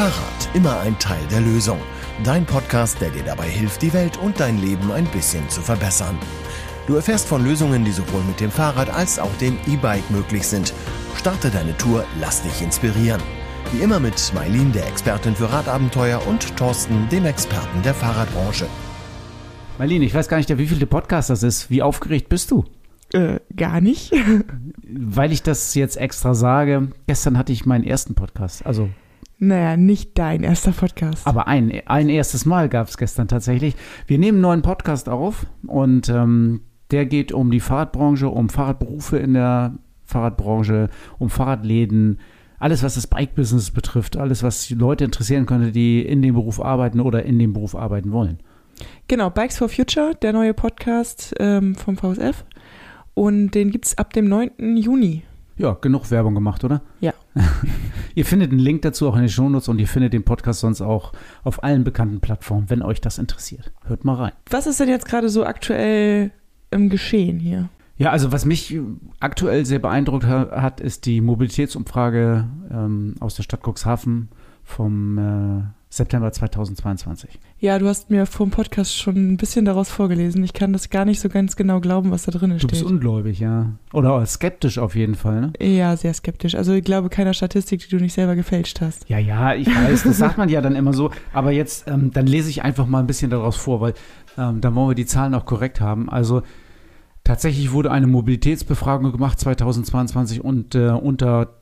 Fahrrad, 0.00 0.48
immer 0.54 0.80
ein 0.80 0.98
Teil 0.98 1.20
der 1.30 1.42
Lösung. 1.42 1.78
Dein 2.24 2.46
Podcast, 2.46 3.02
der 3.02 3.10
dir 3.10 3.22
dabei 3.22 3.50
hilft, 3.50 3.82
die 3.82 3.92
Welt 3.92 4.16
und 4.16 4.40
dein 4.40 4.56
Leben 4.56 4.90
ein 4.90 5.04
bisschen 5.04 5.46
zu 5.50 5.60
verbessern. 5.60 6.18
Du 6.86 6.94
erfährst 6.94 7.28
von 7.28 7.44
Lösungen, 7.44 7.84
die 7.84 7.92
sowohl 7.92 8.22
mit 8.22 8.40
dem 8.40 8.50
Fahrrad 8.50 8.88
als 8.88 9.18
auch 9.18 9.36
dem 9.42 9.58
E-Bike 9.66 10.10
möglich 10.10 10.46
sind. 10.46 10.72
Starte 11.16 11.50
deine 11.50 11.76
Tour, 11.76 12.06
lass 12.18 12.42
dich 12.42 12.62
inspirieren. 12.62 13.20
Wie 13.72 13.82
immer 13.82 14.00
mit 14.00 14.32
Mailin, 14.34 14.72
der 14.72 14.88
Expertin 14.88 15.36
für 15.36 15.52
Radabenteuer, 15.52 16.26
und 16.26 16.56
Thorsten, 16.56 17.06
dem 17.10 17.26
Experten 17.26 17.82
der 17.82 17.92
Fahrradbranche. 17.92 18.68
Marlene, 19.76 20.06
ich 20.06 20.14
weiß 20.14 20.28
gar 20.28 20.38
nicht, 20.38 20.56
wie 20.56 20.66
viel 20.66 20.78
der 20.78 20.86
Podcast 20.86 21.28
das 21.28 21.42
ist. 21.42 21.68
Wie 21.68 21.82
aufgeregt 21.82 22.30
bist 22.30 22.50
du? 22.50 22.64
Äh, 23.12 23.40
gar 23.54 23.82
nicht. 23.82 24.14
Weil 24.82 25.30
ich 25.30 25.42
das 25.42 25.74
jetzt 25.74 25.98
extra 25.98 26.32
sage, 26.32 26.88
gestern 27.06 27.36
hatte 27.36 27.52
ich 27.52 27.66
meinen 27.66 27.84
ersten 27.84 28.14
Podcast. 28.14 28.64
Also. 28.64 28.88
Naja, 29.42 29.78
nicht 29.78 30.18
dein 30.18 30.42
erster 30.42 30.72
Podcast. 30.72 31.26
Aber 31.26 31.48
ein, 31.48 31.72
ein 31.86 32.10
erstes 32.10 32.44
Mal 32.44 32.68
gab 32.68 32.88
es 32.88 32.98
gestern 32.98 33.26
tatsächlich. 33.26 33.74
Wir 34.06 34.18
nehmen 34.18 34.36
einen 34.36 34.42
neuen 34.42 34.62
Podcast 34.62 35.08
auf 35.08 35.46
und 35.66 36.10
ähm, 36.10 36.60
der 36.90 37.06
geht 37.06 37.32
um 37.32 37.50
die 37.50 37.60
Fahrradbranche, 37.60 38.28
um 38.28 38.50
Fahrradberufe 38.50 39.16
in 39.16 39.32
der 39.32 39.78
Fahrradbranche, 40.04 40.90
um 41.18 41.30
Fahrradläden, 41.30 42.20
alles, 42.58 42.82
was 42.82 42.96
das 42.96 43.06
Bike-Business 43.06 43.70
betrifft, 43.70 44.18
alles, 44.18 44.42
was 44.42 44.66
die 44.66 44.74
Leute 44.74 45.04
interessieren 45.04 45.46
könnte, 45.46 45.72
die 45.72 46.02
in 46.02 46.20
dem 46.20 46.34
Beruf 46.34 46.60
arbeiten 46.60 47.00
oder 47.00 47.24
in 47.24 47.38
dem 47.38 47.54
Beruf 47.54 47.74
arbeiten 47.74 48.12
wollen. 48.12 48.40
Genau, 49.08 49.30
Bikes 49.30 49.56
for 49.56 49.70
Future, 49.70 50.14
der 50.20 50.34
neue 50.34 50.52
Podcast 50.52 51.34
ähm, 51.38 51.74
vom 51.76 51.96
VSF. 51.96 52.44
Und 53.14 53.52
den 53.52 53.70
gibt 53.70 53.86
es 53.86 53.96
ab 53.96 54.12
dem 54.12 54.28
9. 54.28 54.76
Juni. 54.76 55.22
Ja, 55.60 55.76
genug 55.78 56.10
Werbung 56.10 56.34
gemacht, 56.34 56.64
oder? 56.64 56.80
Ja. 57.00 57.12
ihr 58.14 58.24
findet 58.24 58.50
einen 58.50 58.60
Link 58.60 58.80
dazu 58.82 59.08
auch 59.08 59.14
in 59.14 59.20
den 59.20 59.28
Shownotes 59.28 59.68
und 59.68 59.78
ihr 59.78 59.86
findet 59.86 60.14
den 60.14 60.24
Podcast 60.24 60.60
sonst 60.60 60.80
auch 60.80 61.12
auf 61.44 61.62
allen 61.62 61.84
bekannten 61.84 62.20
Plattformen, 62.20 62.70
wenn 62.70 62.82
euch 62.82 63.02
das 63.02 63.18
interessiert. 63.18 63.70
Hört 63.84 64.04
mal 64.04 64.14
rein. 64.14 64.32
Was 64.48 64.66
ist 64.66 64.80
denn 64.80 64.88
jetzt 64.88 65.06
gerade 65.06 65.28
so 65.28 65.44
aktuell 65.44 66.30
im 66.70 66.88
Geschehen 66.88 67.38
hier? 67.38 67.68
Ja, 67.98 68.10
also 68.10 68.32
was 68.32 68.46
mich 68.46 68.78
aktuell 69.20 69.66
sehr 69.66 69.78
beeindruckt 69.80 70.24
hat, 70.24 70.80
ist 70.80 71.04
die 71.04 71.20
Mobilitätsumfrage 71.20 72.46
ähm, 72.70 73.16
aus 73.20 73.34
der 73.34 73.42
Stadt 73.42 73.60
Cuxhaven 73.62 74.30
vom 74.64 75.18
äh, 75.18 75.79
September 75.92 76.30
2022. 76.30 77.40
Ja, 77.58 77.76
du 77.80 77.88
hast 77.88 78.10
mir 78.10 78.24
vor 78.24 78.46
dem 78.46 78.52
Podcast 78.52 78.96
schon 78.96 79.16
ein 79.16 79.36
bisschen 79.36 79.64
daraus 79.64 79.90
vorgelesen. 79.90 80.44
Ich 80.44 80.52
kann 80.52 80.72
das 80.72 80.88
gar 80.88 81.04
nicht 81.04 81.18
so 81.18 81.28
ganz 81.28 81.56
genau 81.56 81.80
glauben, 81.80 82.12
was 82.12 82.22
da 82.22 82.30
drin 82.30 82.50
steht. 82.52 82.62
Du 82.62 82.68
bist 82.68 82.84
ungläubig, 82.84 83.40
ja. 83.40 83.72
Oder 83.92 84.24
skeptisch 84.24 84.78
auf 84.78 84.94
jeden 84.94 85.16
Fall, 85.16 85.40
ne? 85.40 85.52
Ja, 85.60 85.96
sehr 85.96 86.14
skeptisch. 86.14 86.54
Also 86.54 86.74
ich 86.74 86.84
glaube 86.84 87.08
keiner 87.08 87.34
Statistik, 87.34 87.80
die 87.80 87.88
du 87.88 87.96
nicht 87.96 88.12
selber 88.12 88.36
gefälscht 88.36 88.80
hast. 88.80 89.08
Ja, 89.08 89.18
ja, 89.18 89.54
ich 89.54 89.66
weiß, 89.66 90.04
das 90.04 90.16
sagt 90.18 90.38
man 90.38 90.48
ja 90.48 90.60
dann 90.60 90.76
immer 90.76 90.92
so. 90.92 91.10
Aber 91.32 91.50
jetzt, 91.50 91.88
ähm, 91.88 92.12
dann 92.12 92.28
lese 92.28 92.50
ich 92.50 92.62
einfach 92.62 92.86
mal 92.86 93.00
ein 93.00 93.08
bisschen 93.08 93.30
daraus 93.30 93.56
vor, 93.56 93.80
weil 93.80 93.94
ähm, 94.38 94.60
dann 94.60 94.76
wollen 94.76 94.90
wir 94.90 94.94
die 94.94 95.06
Zahlen 95.06 95.34
auch 95.34 95.44
korrekt 95.44 95.80
haben. 95.80 96.08
Also 96.08 96.42
tatsächlich 97.24 97.72
wurde 97.72 97.90
eine 97.90 98.06
Mobilitätsbefragung 98.06 99.10
gemacht 99.10 99.40
2022 99.40 100.44
und 100.44 100.76
äh, 100.76 100.90
unter 100.90 101.59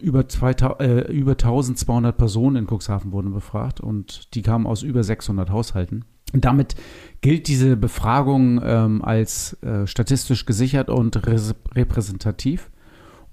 über, 0.00 0.28
2000, 0.28 0.80
äh, 0.80 1.12
über 1.12 1.32
1200 1.32 2.16
Personen 2.16 2.56
in 2.56 2.66
Cuxhaven 2.66 3.12
wurden 3.12 3.32
befragt 3.32 3.80
und 3.80 4.34
die 4.34 4.42
kamen 4.42 4.66
aus 4.66 4.82
über 4.82 5.02
600 5.02 5.50
Haushalten. 5.50 6.04
Und 6.32 6.44
damit 6.44 6.76
gilt 7.20 7.48
diese 7.48 7.76
Befragung 7.76 8.60
ähm, 8.62 9.02
als 9.02 9.60
äh, 9.62 9.86
statistisch 9.86 10.46
gesichert 10.46 10.88
und 10.88 11.20
repräsentativ. 11.26 12.70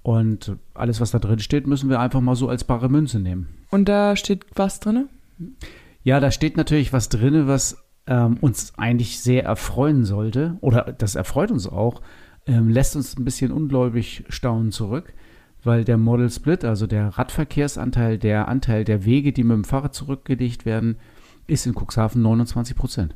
Und 0.01 0.55
alles, 0.73 1.01
was 1.01 1.11
da 1.11 1.19
drin 1.19 1.39
steht, 1.39 1.67
müssen 1.67 1.89
wir 1.89 1.99
einfach 1.99 2.21
mal 2.21 2.35
so 2.35 2.49
als 2.49 2.63
bare 2.63 2.89
Münze 2.89 3.19
nehmen. 3.19 3.49
Und 3.69 3.89
da 3.89 4.15
steht 4.15 4.45
was 4.55 4.79
drin? 4.79 5.09
Ja, 6.03 6.19
da 6.19 6.31
steht 6.31 6.57
natürlich 6.57 6.93
was 6.93 7.09
drin, 7.09 7.47
was 7.47 7.83
ähm, 8.07 8.37
uns 8.39 8.73
eigentlich 8.77 9.19
sehr 9.19 9.43
erfreuen 9.43 10.05
sollte. 10.05 10.57
Oder 10.61 10.95
das 10.97 11.15
erfreut 11.15 11.51
uns 11.51 11.67
auch, 11.67 12.01
ähm, 12.47 12.69
lässt 12.69 12.95
uns 12.95 13.17
ein 13.17 13.25
bisschen 13.25 13.51
ungläubig 13.51 14.23
staunen 14.29 14.71
zurück 14.71 15.13
weil 15.63 15.83
der 15.83 15.97
Model 15.97 16.29
Split, 16.29 16.63
also 16.63 16.87
der 16.87 17.09
Radverkehrsanteil, 17.09 18.17
der 18.17 18.47
Anteil 18.47 18.83
der 18.83 19.05
Wege, 19.05 19.33
die 19.33 19.43
mit 19.43 19.55
dem 19.55 19.63
Fahrrad 19.63 19.93
zurückgelegt 19.93 20.65
werden, 20.65 20.97
ist 21.47 21.65
in 21.65 21.73
Cuxhaven 21.73 22.21
29 22.21 22.75
Prozent. 22.75 23.15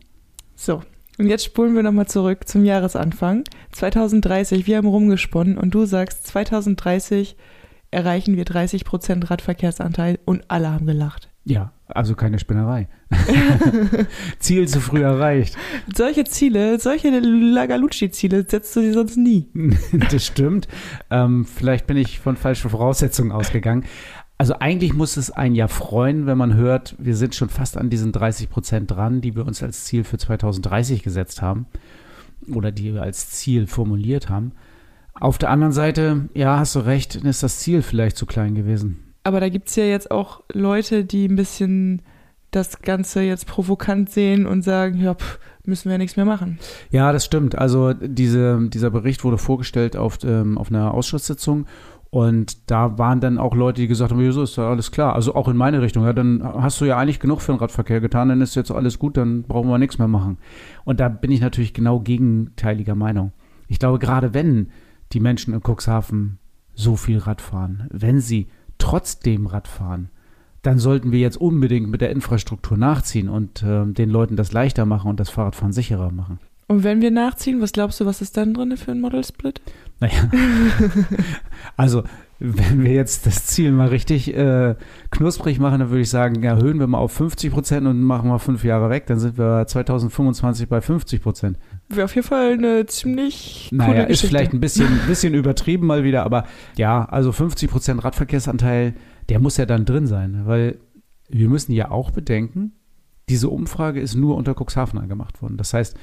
So, 0.55 0.81
und 1.17 1.27
jetzt 1.27 1.45
spulen 1.45 1.75
wir 1.75 1.83
nochmal 1.83 2.07
zurück 2.07 2.47
zum 2.47 2.65
Jahresanfang. 2.65 3.43
2030, 3.71 4.67
wir 4.67 4.77
haben 4.77 4.87
rumgesponnen 4.87 5.57
und 5.57 5.73
du 5.73 5.85
sagst, 5.85 6.27
2030 6.27 7.35
erreichen 7.91 8.37
wir 8.37 8.45
30 8.45 8.85
Prozent 8.85 9.29
Radverkehrsanteil 9.29 10.19
und 10.25 10.49
alle 10.49 10.71
haben 10.71 10.85
gelacht. 10.85 11.30
Ja, 11.43 11.73
also 11.87 12.15
keine 12.15 12.37
Spinnerei. 12.37 12.87
Ziel 14.39 14.67
zu 14.67 14.79
früh 14.79 15.01
erreicht. 15.01 15.57
Solche 15.93 16.23
Ziele, 16.25 16.79
solche 16.79 17.09
Lagalucci-Ziele 17.09 18.45
setzt 18.47 18.75
du 18.75 18.81
dir 18.81 18.93
sonst 18.93 19.17
nie. 19.17 19.47
das 20.11 20.25
stimmt. 20.25 20.67
Ähm, 21.09 21.45
vielleicht 21.45 21.87
bin 21.87 21.97
ich 21.97 22.19
von 22.19 22.37
falschen 22.37 22.69
Voraussetzungen 22.69 23.31
ausgegangen. 23.31 23.85
Also 24.37 24.55
eigentlich 24.59 24.93
muss 24.93 25.17
es 25.17 25.31
einen 25.31 25.55
ja 25.55 25.67
freuen, 25.67 26.25
wenn 26.25 26.37
man 26.37 26.55
hört, 26.55 26.95
wir 26.97 27.15
sind 27.15 27.35
schon 27.35 27.49
fast 27.49 27.77
an 27.77 27.89
diesen 27.89 28.11
30 28.11 28.49
Prozent 28.49 28.89
dran, 28.89 29.21
die 29.21 29.35
wir 29.35 29.45
uns 29.45 29.61
als 29.61 29.85
Ziel 29.85 30.03
für 30.03 30.17
2030 30.17 31.03
gesetzt 31.03 31.41
haben 31.41 31.67
oder 32.51 32.71
die 32.71 32.93
wir 32.93 33.03
als 33.03 33.29
Ziel 33.29 33.67
formuliert 33.67 34.29
haben. 34.29 34.53
Auf 35.13 35.37
der 35.37 35.49
anderen 35.49 35.73
Seite, 35.73 36.29
ja, 36.33 36.57
hast 36.57 36.75
du 36.75 36.79
recht, 36.79 37.15
ist 37.15 37.43
das 37.43 37.59
Ziel 37.59 37.81
vielleicht 37.83 38.17
zu 38.17 38.25
klein 38.25 38.55
gewesen. 38.55 39.10
Aber 39.23 39.39
da 39.39 39.49
gibt 39.49 39.69
es 39.69 39.75
ja 39.75 39.83
jetzt 39.83 40.11
auch 40.11 40.41
Leute, 40.51 41.05
die 41.05 41.27
ein 41.27 41.35
bisschen 41.35 42.01
das 42.49 42.81
Ganze 42.81 43.21
jetzt 43.21 43.47
provokant 43.47 44.09
sehen 44.09 44.45
und 44.45 44.63
sagen, 44.63 44.99
ja, 44.99 45.13
pff, 45.15 45.39
müssen 45.63 45.85
wir 45.85 45.93
ja 45.93 45.97
nichts 45.97 46.17
mehr 46.17 46.25
machen. 46.25 46.59
Ja, 46.89 47.11
das 47.13 47.23
stimmt. 47.23 47.57
Also 47.57 47.93
diese, 47.93 48.59
dieser 48.69 48.89
Bericht 48.89 49.23
wurde 49.23 49.37
vorgestellt 49.37 49.95
auf, 49.95 50.19
ähm, 50.23 50.57
auf 50.57 50.69
einer 50.69 50.93
Ausschusssitzung 50.93 51.65
und 52.11 52.69
da 52.69 52.97
waren 52.97 53.21
dann 53.21 53.37
auch 53.37 53.55
Leute, 53.55 53.79
die 53.79 53.87
gesagt 53.87 54.11
haben, 54.11 54.19
ja, 54.19 54.33
so 54.33 54.43
ist 54.43 54.57
da 54.57 54.69
alles 54.69 54.91
klar. 54.91 55.15
Also 55.15 55.33
auch 55.33 55.47
in 55.47 55.55
meine 55.55 55.81
Richtung. 55.81 56.03
Ja, 56.03 56.11
dann 56.11 56.43
hast 56.43 56.81
du 56.81 56.85
ja 56.85 56.97
eigentlich 56.97 57.21
genug 57.21 57.41
für 57.41 57.53
den 57.53 57.59
Radverkehr 57.59 58.01
getan, 58.01 58.27
dann 58.27 58.41
ist 58.41 58.53
jetzt 58.55 58.69
alles 58.69 58.99
gut, 58.99 59.15
dann 59.15 59.43
brauchen 59.43 59.69
wir 59.69 59.77
nichts 59.77 59.97
mehr 59.97 60.09
machen. 60.09 60.37
Und 60.83 60.99
da 60.99 61.07
bin 61.07 61.31
ich 61.31 61.39
natürlich 61.39 61.73
genau 61.73 62.01
gegenteiliger 62.01 62.95
Meinung. 62.95 63.31
Ich 63.69 63.79
glaube, 63.79 63.97
gerade 63.97 64.33
wenn 64.33 64.71
die 65.13 65.21
Menschen 65.21 65.53
in 65.53 65.61
Cuxhaven 65.61 66.37
so 66.73 66.97
viel 66.97 67.17
Rad 67.17 67.41
fahren, 67.41 67.87
wenn 67.91 68.19
sie 68.19 68.47
trotzdem 68.81 69.47
Radfahren, 69.47 70.09
dann 70.61 70.79
sollten 70.79 71.11
wir 71.11 71.19
jetzt 71.19 71.37
unbedingt 71.37 71.89
mit 71.89 72.01
der 72.01 72.11
Infrastruktur 72.11 72.77
nachziehen 72.77 73.29
und 73.29 73.63
äh, 73.63 73.85
den 73.85 74.09
Leuten 74.09 74.35
das 74.35 74.51
leichter 74.51 74.85
machen 74.85 75.09
und 75.09 75.19
das 75.19 75.29
Fahrradfahren 75.29 75.73
sicherer 75.73 76.11
machen. 76.11 76.39
Und 76.67 76.83
wenn 76.83 77.01
wir 77.01 77.11
nachziehen, 77.11 77.61
was 77.61 77.73
glaubst 77.73 77.99
du, 77.99 78.05
was 78.05 78.21
ist 78.21 78.37
dann 78.37 78.53
drin 78.53 78.77
für 78.77 78.91
ein 78.91 79.01
Model 79.01 79.23
Split? 79.25 79.61
Naja, 79.99 80.29
also 81.77 82.03
wenn 82.39 82.83
wir 82.83 82.93
jetzt 82.93 83.25
das 83.25 83.45
Ziel 83.45 83.71
mal 83.71 83.89
richtig 83.89 84.33
äh, 84.35 84.75
knusprig 85.09 85.59
machen, 85.59 85.79
dann 85.79 85.89
würde 85.89 86.01
ich 86.01 86.09
sagen, 86.09 86.41
erhöhen 86.41 86.79
wir 86.79 86.87
mal 86.87 86.97
auf 86.97 87.11
50 87.11 87.51
Prozent 87.51 87.87
und 87.87 88.01
machen 88.01 88.29
mal 88.29 88.39
fünf 88.39 88.63
Jahre 88.63 88.89
weg, 88.89 89.05
dann 89.07 89.19
sind 89.19 89.37
wir 89.37 89.67
2025 89.67 90.69
bei 90.69 90.81
50 90.81 91.21
Prozent. 91.21 91.57
Wäre 91.93 92.05
auf 92.05 92.15
jeden 92.15 92.27
Fall 92.27 92.53
eine 92.53 92.85
ziemlich 92.85 93.67
coole 93.69 93.89
Naja, 93.89 94.03
ist 94.03 94.21
vielleicht 94.21 94.53
ein 94.53 94.59
bisschen, 94.59 94.87
bisschen 95.07 95.33
übertrieben 95.33 95.87
mal 95.87 96.03
wieder, 96.03 96.23
aber 96.23 96.45
ja, 96.77 97.05
also 97.05 97.31
50 97.31 97.69
Prozent 97.69 98.03
Radverkehrsanteil, 98.03 98.95
der 99.29 99.39
muss 99.39 99.57
ja 99.57 99.65
dann 99.65 99.85
drin 99.85 100.07
sein, 100.07 100.41
weil 100.45 100.79
wir 101.29 101.49
müssen 101.49 101.71
ja 101.71 101.91
auch 101.91 102.11
bedenken, 102.11 102.73
diese 103.29 103.49
Umfrage 103.49 104.01
ist 104.01 104.15
nur 104.15 104.35
unter 104.35 104.53
Cuxhaven 104.53 104.99
angemacht 104.99 105.41
worden. 105.41 105.57
Das 105.57 105.73
heißt, 105.73 105.97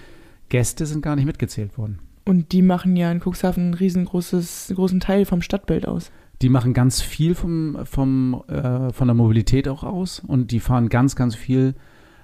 Gäste 0.49 0.87
sind 0.87 1.03
gar 1.03 1.17
nicht 1.17 1.27
mitgezählt 1.27 1.77
worden. 1.77 1.99
Und 2.25 2.53
die 2.53 2.63
machen 2.63 2.97
ja 2.97 3.11
in 3.13 3.21
Cuxhaven 3.21 3.65
einen 3.65 3.75
riesengroßes, 3.75 4.73
großen 4.75 5.01
Teil 5.01 5.25
vom 5.25 5.43
Stadtbild 5.43 5.87
aus. 5.87 6.11
Die 6.41 6.49
machen 6.49 6.73
ganz 6.73 7.03
viel 7.03 7.35
vom, 7.35 7.79
vom, 7.85 8.45
äh, 8.49 8.93
von 8.93 9.09
der 9.09 9.15
Mobilität 9.15 9.69
auch 9.69 9.83
aus 9.83 10.21
und 10.21 10.51
die 10.53 10.61
fahren 10.61 10.89
ganz, 10.89 11.17
ganz 11.17 11.35
viel 11.35 11.75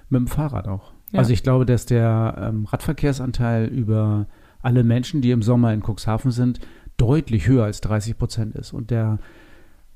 mit 0.09 0.19
dem 0.19 0.27
Fahrrad 0.27 0.67
auch. 0.67 0.94
Ja. 1.15 1.19
Also 1.19 1.33
ich 1.33 1.43
glaube, 1.43 1.65
dass 1.65 1.85
der 1.85 2.35
ähm, 2.49 2.65
Radverkehrsanteil 2.65 3.67
über 3.67 4.27
alle 4.61 4.83
Menschen, 4.83 5.21
die 5.21 5.31
im 5.31 5.41
Sommer 5.41 5.73
in 5.73 5.81
Cuxhaven 5.81 6.31
sind, 6.31 6.59
deutlich 6.97 7.47
höher 7.47 7.65
als 7.65 7.81
30 7.81 8.17
Prozent 8.17 8.55
ist. 8.55 8.73
Und 8.73 8.91
der, 8.91 9.19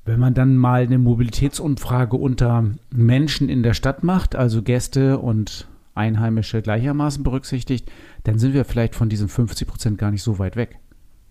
wenn 0.04 0.20
man 0.20 0.34
dann 0.34 0.56
mal 0.56 0.82
eine 0.82 0.98
Mobilitätsumfrage 0.98 2.16
unter 2.16 2.64
Menschen 2.90 3.48
in 3.48 3.62
der 3.62 3.74
Stadt 3.74 4.02
macht, 4.02 4.36
also 4.36 4.62
Gäste 4.62 5.18
und 5.18 5.68
Einheimische 5.94 6.62
gleichermaßen 6.62 7.22
berücksichtigt, 7.22 7.90
dann 8.24 8.38
sind 8.38 8.54
wir 8.54 8.64
vielleicht 8.64 8.94
von 8.94 9.08
diesen 9.08 9.28
50 9.28 9.66
Prozent 9.66 9.98
gar 9.98 10.10
nicht 10.10 10.22
so 10.22 10.38
weit 10.38 10.56
weg. 10.56 10.78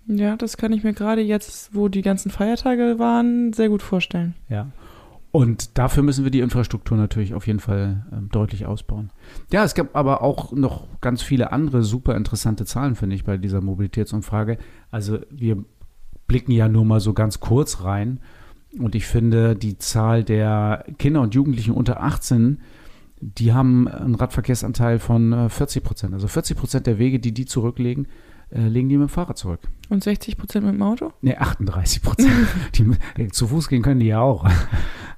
Ja, 0.06 0.36
das 0.36 0.58
kann 0.58 0.74
ich 0.74 0.84
mir 0.84 0.94
gerade 0.94 1.22
jetzt, 1.22 1.74
wo 1.74 1.88
die 1.88 2.02
ganzen 2.02 2.32
Feiertage 2.32 3.00
waren, 3.00 3.54
sehr 3.54 3.70
gut 3.70 3.82
vorstellen. 3.82 4.36
Ja. 4.50 4.68
Und 5.32 5.78
dafür 5.78 6.02
müssen 6.02 6.24
wir 6.24 6.32
die 6.32 6.40
Infrastruktur 6.40 6.98
natürlich 6.98 7.36
auf 7.36 7.46
jeden 7.46 7.60
Fall 7.60 8.06
ähm, 8.12 8.30
deutlich 8.32 8.66
ausbauen. 8.66 9.12
Ja, 9.52 9.64
es 9.64 9.76
gab 9.76 9.96
aber 9.96 10.24
auch 10.24 10.52
noch 10.54 10.88
ganz 11.02 11.22
viele 11.22 11.52
andere 11.52 11.84
super 11.84 12.16
interessante 12.16 12.66
Zahlen, 12.66 12.96
finde 12.96 13.16
ich, 13.16 13.24
bei 13.26 13.38
dieser 13.38 13.62
Mobilitätsumfrage. 13.62 14.58
Also 14.90 15.20
wir 15.30 15.64
blicken 16.28 16.52
ja 16.52 16.68
nur 16.68 16.86
mal 16.86 17.00
so 17.00 17.14
ganz 17.14 17.40
kurz 17.40 17.84
rein. 17.84 18.20
Und 18.78 18.96
ich 18.96 19.06
finde, 19.06 19.56
die 19.56 19.78
Zahl 19.78 20.24
der 20.24 20.86
Kinder 20.98 21.22
und 21.22 21.36
Jugendlichen 21.36 21.74
unter 21.74 22.02
18, 22.02 22.60
die 23.22 23.54
haben 23.54 23.88
einen 23.88 24.16
Radverkehrsanteil 24.16 24.98
von 25.00 25.50
40 25.50 25.84
äh, 25.84 25.86
Prozent. 25.86 26.14
Also 26.14 26.28
40 26.28 26.58
Prozent 26.58 26.88
der 26.88 26.98
Wege, 26.98 27.20
die 27.20 27.34
die 27.34 27.46
zurücklegen, 27.46 28.08
äh, 28.52 28.68
legen 28.68 28.90
die 28.90 28.98
mit 28.98 29.10
dem 29.10 29.12
Fahrrad 29.12 29.38
zurück. 29.38 29.62
Und 29.90 30.04
60 30.04 30.38
Prozent 30.38 30.66
mit 30.66 30.76
dem 30.76 30.82
Auto? 30.82 31.12
Ne, 31.22 31.40
38 31.40 32.02
Prozent. 32.02 32.32
zu 33.32 33.48
Fuß 33.48 33.70
gehen 33.70 33.82
können 33.82 34.00
die 34.00 34.08
ja 34.08 34.22
auch. 34.22 34.50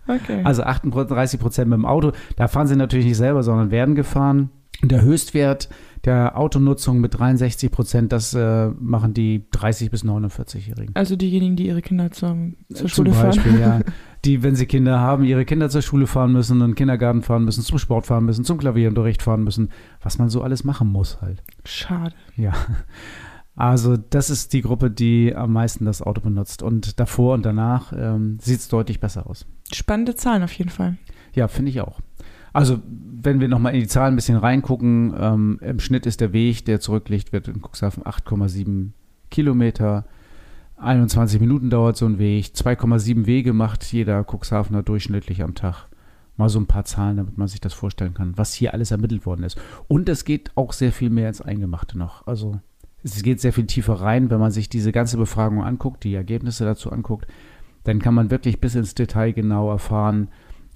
Okay. 0.07 0.41
Also 0.43 0.63
38 0.63 1.39
Prozent 1.39 1.69
mit 1.69 1.77
dem 1.77 1.85
Auto. 1.85 2.11
Da 2.35 2.47
fahren 2.47 2.67
sie 2.67 2.75
natürlich 2.75 3.05
nicht 3.05 3.17
selber, 3.17 3.43
sondern 3.43 3.71
werden 3.71 3.95
gefahren. 3.95 4.49
Der 4.83 5.01
Höchstwert 5.01 5.69
der 6.05 6.37
Autonutzung 6.37 6.99
mit 6.99 7.17
63 7.19 7.69
Prozent, 7.71 8.11
das 8.11 8.33
äh, 8.33 8.69
machen 8.79 9.13
die 9.13 9.45
30- 9.53 9.91
bis 9.91 10.03
49-Jährigen. 10.03 10.95
Also 10.95 11.15
diejenigen, 11.15 11.55
die 11.55 11.67
ihre 11.67 11.81
Kinder 11.81 12.09
zum, 12.11 12.55
zur 12.73 12.89
Schule 12.89 13.11
Zum 13.11 13.21
Beispiel, 13.21 13.51
fahren. 13.59 13.59
ja. 13.59 13.79
Die, 14.23 14.43
wenn 14.43 14.55
sie 14.55 14.67
Kinder 14.67 14.99
haben, 14.99 15.23
ihre 15.23 15.45
Kinder 15.45 15.67
zur 15.71 15.81
Schule 15.81 16.05
fahren 16.05 16.31
müssen, 16.31 16.61
in 16.61 16.67
den 16.67 16.75
Kindergarten 16.75 17.23
fahren 17.23 17.43
müssen, 17.43 17.63
zum 17.63 17.79
Sport 17.79 18.05
fahren 18.05 18.23
müssen, 18.23 18.45
zum 18.45 18.59
Klavierunterricht 18.59 19.23
fahren 19.23 19.43
müssen, 19.43 19.69
was 19.99 20.19
man 20.19 20.29
so 20.29 20.43
alles 20.43 20.63
machen 20.63 20.89
muss 20.89 21.23
halt. 21.23 21.41
Schade. 21.65 22.13
Ja. 22.35 22.53
Also 23.55 23.97
das 23.97 24.29
ist 24.29 24.53
die 24.53 24.61
Gruppe, 24.61 24.91
die 24.91 25.35
am 25.35 25.53
meisten 25.53 25.85
das 25.85 26.03
Auto 26.03 26.21
benutzt. 26.21 26.61
Und 26.61 26.99
davor 26.99 27.33
und 27.33 27.43
danach 27.45 27.93
ähm, 27.97 28.37
sieht 28.39 28.59
es 28.59 28.67
deutlich 28.67 28.99
besser 28.99 29.25
aus. 29.27 29.47
Spannende 29.73 30.13
Zahlen 30.13 30.43
auf 30.43 30.53
jeden 30.53 30.69
Fall. 30.69 30.97
Ja, 31.33 31.47
finde 31.47 31.71
ich 31.71 31.81
auch. 31.81 31.99
Also, 32.53 32.79
wenn 33.23 33.39
wir 33.39 33.47
nochmal 33.47 33.73
in 33.73 33.81
die 33.81 33.87
Zahlen 33.87 34.13
ein 34.13 34.17
bisschen 34.17 34.37
reingucken, 34.37 35.13
ähm, 35.17 35.59
im 35.61 35.79
Schnitt 35.79 36.05
ist 36.05 36.21
der 36.21 36.33
Weg, 36.33 36.65
der 36.65 36.79
zurückliegt, 36.79 37.31
wird 37.31 37.47
in 37.47 37.61
Cuxhaven 37.61 38.03
8,7 38.03 38.91
Kilometer. 39.29 40.05
21 40.77 41.39
Minuten 41.39 41.69
dauert 41.69 41.97
so 41.97 42.05
ein 42.05 42.17
Weg. 42.17 42.45
2,7 42.47 43.25
Wege 43.27 43.53
macht 43.53 43.83
jeder 43.91 44.25
Cuxhavener 44.25 44.81
durchschnittlich 44.81 45.43
am 45.43 45.53
Tag. 45.53 45.87
Mal 46.37 46.49
so 46.49 46.59
ein 46.59 46.65
paar 46.65 46.85
Zahlen, 46.85 47.17
damit 47.17 47.37
man 47.37 47.47
sich 47.47 47.61
das 47.61 47.73
vorstellen 47.73 48.15
kann, 48.15 48.37
was 48.37 48.53
hier 48.53 48.73
alles 48.73 48.89
ermittelt 48.91 49.25
worden 49.25 49.43
ist. 49.43 49.61
Und 49.87 50.09
es 50.09 50.25
geht 50.25 50.51
auch 50.55 50.73
sehr 50.73 50.91
viel 50.91 51.11
mehr 51.11 51.27
ins 51.27 51.41
Eingemachte 51.41 51.97
noch. 51.97 52.25
Also, 52.25 52.59
es 53.03 53.21
geht 53.21 53.39
sehr 53.39 53.53
viel 53.53 53.67
tiefer 53.67 53.93
rein, 53.93 54.29
wenn 54.29 54.39
man 54.39 54.51
sich 54.51 54.69
diese 54.69 54.91
ganze 54.91 55.17
Befragung 55.17 55.63
anguckt, 55.63 56.03
die 56.03 56.15
Ergebnisse 56.15 56.65
dazu 56.65 56.91
anguckt. 56.91 57.27
Dann 57.83 57.99
kann 57.99 58.13
man 58.13 58.31
wirklich 58.31 58.59
bis 58.59 58.75
ins 58.75 58.95
Detail 58.95 59.33
genau 59.33 59.69
erfahren, 59.69 60.29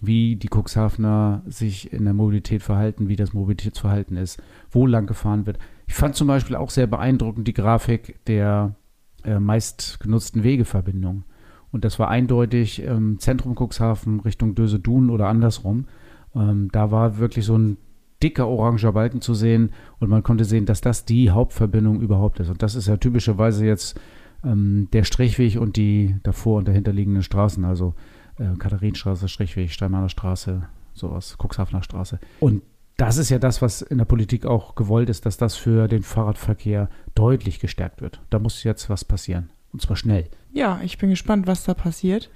wie 0.05 0.35
die 0.35 0.49
Cuxhavener 0.49 1.43
sich 1.45 1.91
in 1.93 2.05
der 2.05 2.13
Mobilität 2.13 2.63
verhalten, 2.63 3.07
wie 3.07 3.15
das 3.15 3.33
Mobilitätsverhalten 3.33 4.17
ist, 4.17 4.41
wo 4.71 4.85
lang 4.85 5.07
gefahren 5.07 5.45
wird. 5.45 5.59
Ich 5.87 5.93
fand 5.93 6.15
zum 6.15 6.27
Beispiel 6.27 6.55
auch 6.55 6.69
sehr 6.69 6.87
beeindruckend 6.87 7.47
die 7.47 7.53
Grafik 7.53 8.23
der 8.25 8.75
äh, 9.23 9.39
meistgenutzten 9.39 10.43
Wegeverbindung. 10.43 11.23
Und 11.71 11.83
das 11.83 11.99
war 11.99 12.09
eindeutig 12.09 12.83
ähm, 12.83 13.19
Zentrum 13.19 13.55
Cuxhaven 13.55 14.21
Richtung 14.21 14.55
Döse-Dun 14.55 15.09
oder 15.09 15.27
andersrum. 15.27 15.85
Ähm, 16.33 16.69
da 16.71 16.91
war 16.91 17.17
wirklich 17.17 17.45
so 17.45 17.57
ein 17.57 17.77
dicker 18.23 18.47
oranger 18.47 18.93
Balken 18.93 19.21
zu 19.21 19.33
sehen 19.33 19.71
und 19.99 20.09
man 20.09 20.23
konnte 20.23 20.45
sehen, 20.45 20.65
dass 20.65 20.81
das 20.81 21.05
die 21.05 21.31
Hauptverbindung 21.31 22.01
überhaupt 22.01 22.39
ist. 22.39 22.49
Und 22.49 22.63
das 22.63 22.75
ist 22.75 22.87
ja 22.87 22.97
typischerweise 22.97 23.65
jetzt 23.65 23.99
ähm, 24.43 24.87
der 24.93 25.03
Strichweg 25.03 25.59
und 25.59 25.75
die 25.75 26.15
davor 26.23 26.59
und 26.59 26.67
dahinter 26.67 26.93
liegenden 26.93 27.23
Straßen. 27.23 27.65
Also 27.65 27.93
äh, 28.37 28.55
Katharinenstraße, 28.57 29.27
Strichweg, 29.27 29.71
Steinmaler 29.71 30.09
Straße, 30.09 30.67
sowas, 30.93 31.37
Cuxhavener 31.41 31.83
Straße. 31.83 32.19
Und 32.39 32.63
das 32.97 33.17
ist 33.17 33.29
ja 33.29 33.39
das, 33.39 33.61
was 33.61 33.81
in 33.81 33.97
der 33.97 34.05
Politik 34.05 34.45
auch 34.45 34.75
gewollt 34.75 35.09
ist, 35.09 35.25
dass 35.25 35.37
das 35.37 35.55
für 35.55 35.87
den 35.87 36.03
Fahrradverkehr 36.03 36.89
deutlich 37.13 37.59
gestärkt 37.59 38.01
wird. 38.01 38.21
Da 38.29 38.39
muss 38.39 38.63
jetzt 38.63 38.89
was 38.89 39.03
passieren. 39.03 39.49
Und 39.73 39.81
zwar 39.81 39.97
schnell. 39.97 40.29
Ja, 40.53 40.79
ich 40.83 40.97
bin 40.97 41.09
gespannt, 41.09 41.47
was 41.47 41.65
da 41.65 41.73
passiert. 41.73 42.29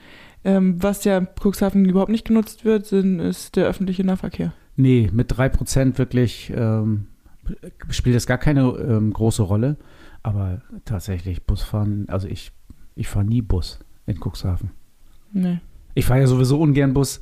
Ähm, 0.44 0.81
was 0.84 1.06
ja 1.06 1.25
Cuxhaven 1.42 1.86
überhaupt 1.86 2.12
nicht 2.12 2.28
genutzt 2.28 2.66
wird, 2.66 2.86
sind, 2.86 3.19
ist 3.19 3.56
der 3.56 3.66
öffentliche 3.68 4.04
Nahverkehr. 4.04 4.54
Nee, 4.75 5.10
mit 5.13 5.31
3% 5.31 5.98
wirklich 5.98 6.51
ähm, 6.56 7.07
spielt 7.90 8.16
das 8.16 8.28
gar 8.28 8.38
keine 8.38 8.63
ähm, 8.63 9.13
große 9.13 9.42
Rolle. 9.42 9.78
Aber 10.24 10.62
tatsächlich, 10.84 11.46
Busfahren, 11.46 12.07
also 12.10 12.28
ich, 12.28 12.51
ich 12.96 13.07
fahre 13.07 13.25
nie 13.25 13.42
Bus 13.42 13.80
in 14.06 14.19
Cuxhaven. 14.19 14.72
Nee. 15.31 15.60
Ich 16.00 16.06
fahre 16.06 16.22
ja 16.22 16.28
sowieso 16.28 16.60
ungern 16.60 16.94
Bus, 16.94 17.19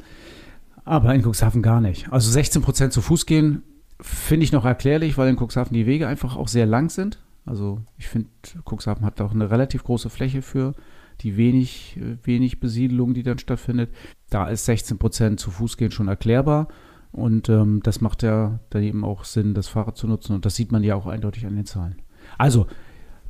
aber 0.85 1.13
in 1.13 1.23
Cuxhaven 1.23 1.61
gar 1.61 1.81
nicht. 1.81 2.11
Also 2.11 2.31
16 2.31 2.61
Prozent 2.61 2.93
zu 2.93 3.01
Fuß 3.01 3.25
gehen 3.25 3.63
finde 3.99 4.43
ich 4.43 4.51
noch 4.51 4.65
erklärlich, 4.65 5.17
weil 5.17 5.29
in 5.29 5.37
Cuxhaven 5.37 5.73
die 5.73 5.85
Wege 5.85 6.07
einfach 6.07 6.35
auch 6.37 6.47
sehr 6.47 6.65
lang 6.65 6.89
sind. 6.89 7.19
Also 7.45 7.81
ich 7.97 8.07
finde, 8.07 8.29
Cuxhaven 8.65 9.05
hat 9.05 9.19
auch 9.21 9.33
eine 9.33 9.49
relativ 9.49 9.83
große 9.83 10.09
Fläche 10.09 10.41
für 10.41 10.75
die 11.21 11.37
wenig, 11.37 11.99
wenig 12.23 12.59
Besiedelung, 12.59 13.13
die 13.13 13.23
dann 13.23 13.39
stattfindet. 13.39 13.89
Da 14.29 14.47
ist 14.47 14.65
16 14.65 14.99
Prozent 14.99 15.39
zu 15.39 15.49
Fuß 15.49 15.77
gehen 15.77 15.91
schon 15.91 16.07
erklärbar. 16.07 16.67
Und 17.11 17.49
ähm, 17.49 17.81
das 17.81 18.01
macht 18.01 18.21
ja 18.21 18.59
dann 18.69 18.83
eben 18.83 19.03
auch 19.03 19.23
Sinn, 19.23 19.55
das 19.55 19.67
Fahrrad 19.67 19.97
zu 19.97 20.07
nutzen. 20.07 20.33
Und 20.33 20.45
das 20.45 20.55
sieht 20.55 20.71
man 20.71 20.83
ja 20.83 20.95
auch 20.95 21.07
eindeutig 21.07 21.47
an 21.47 21.55
den 21.55 21.65
Zahlen. 21.65 21.95
Also, 22.37 22.67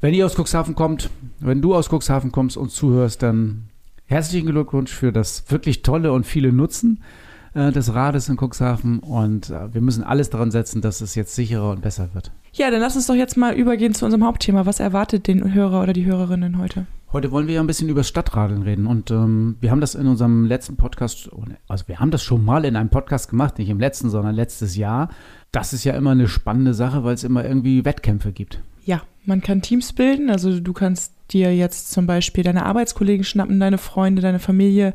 wenn 0.01 0.13
ihr 0.13 0.25
aus 0.25 0.35
Cuxhaven 0.35 0.75
kommt, 0.75 1.09
wenn 1.39 1.61
du 1.61 1.75
aus 1.75 1.89
Cuxhaven 1.89 2.33
kommst 2.33 2.57
und 2.57 2.71
zuhörst, 2.71 3.23
dann 3.23 3.69
herzlichen 4.07 4.47
Glückwunsch 4.47 4.91
für 4.91 5.11
das 5.11 5.43
wirklich 5.49 5.83
tolle 5.83 6.11
und 6.11 6.25
viele 6.25 6.51
Nutzen 6.51 7.01
äh, 7.53 7.71
des 7.71 7.93
Rades 7.93 8.29
in 8.29 8.37
Cuxhaven 8.37 8.99
und 8.99 9.49
äh, 9.49 9.73
wir 9.73 9.81
müssen 9.81 10.03
alles 10.03 10.29
daran 10.29 10.51
setzen, 10.51 10.81
dass 10.81 11.01
es 11.01 11.15
jetzt 11.15 11.35
sicherer 11.35 11.71
und 11.71 11.81
besser 11.81 12.09
wird. 12.13 12.31
Ja, 12.53 12.71
dann 12.71 12.81
lass 12.81 12.95
uns 12.95 13.07
doch 13.07 13.15
jetzt 13.15 13.37
mal 13.37 13.53
übergehen 13.53 13.93
zu 13.93 14.05
unserem 14.05 14.25
Hauptthema. 14.25 14.65
Was 14.65 14.79
erwartet 14.79 15.27
den 15.27 15.53
Hörer 15.53 15.83
oder 15.83 15.93
die 15.93 16.05
Hörerinnen 16.05 16.57
heute? 16.57 16.87
Heute 17.13 17.31
wollen 17.31 17.47
wir 17.47 17.55
ja 17.55 17.61
ein 17.61 17.67
bisschen 17.67 17.87
über 17.87 18.03
Stadtradeln 18.03 18.63
reden 18.63 18.85
und 18.85 19.11
ähm, 19.11 19.55
wir 19.61 19.71
haben 19.71 19.79
das 19.79 19.95
in 19.95 20.07
unserem 20.07 20.45
letzten 20.45 20.75
Podcast, 20.75 21.29
also 21.67 21.87
wir 21.87 21.99
haben 21.99 22.11
das 22.11 22.21
schon 22.21 22.43
mal 22.43 22.65
in 22.65 22.75
einem 22.75 22.89
Podcast 22.89 23.29
gemacht, 23.29 23.57
nicht 23.57 23.69
im 23.69 23.79
letzten, 23.79 24.09
sondern 24.09 24.35
letztes 24.35 24.75
Jahr. 24.75 25.09
Das 25.51 25.71
ist 25.71 25.85
ja 25.85 25.93
immer 25.93 26.11
eine 26.11 26.27
spannende 26.27 26.73
Sache, 26.73 27.03
weil 27.05 27.13
es 27.13 27.23
immer 27.23 27.45
irgendwie 27.45 27.85
Wettkämpfe 27.85 28.33
gibt. 28.33 28.61
Ja, 28.83 29.01
man 29.25 29.41
kann 29.41 29.61
Teams 29.61 29.93
bilden. 29.93 30.29
Also 30.29 30.59
du 30.59 30.73
kannst 30.73 31.13
dir 31.33 31.55
jetzt 31.55 31.91
zum 31.91 32.07
Beispiel 32.07 32.43
deine 32.43 32.65
Arbeitskollegen 32.65 33.23
schnappen, 33.23 33.59
deine 33.59 33.77
Freunde, 33.77 34.21
deine 34.21 34.39
Familie 34.39 34.93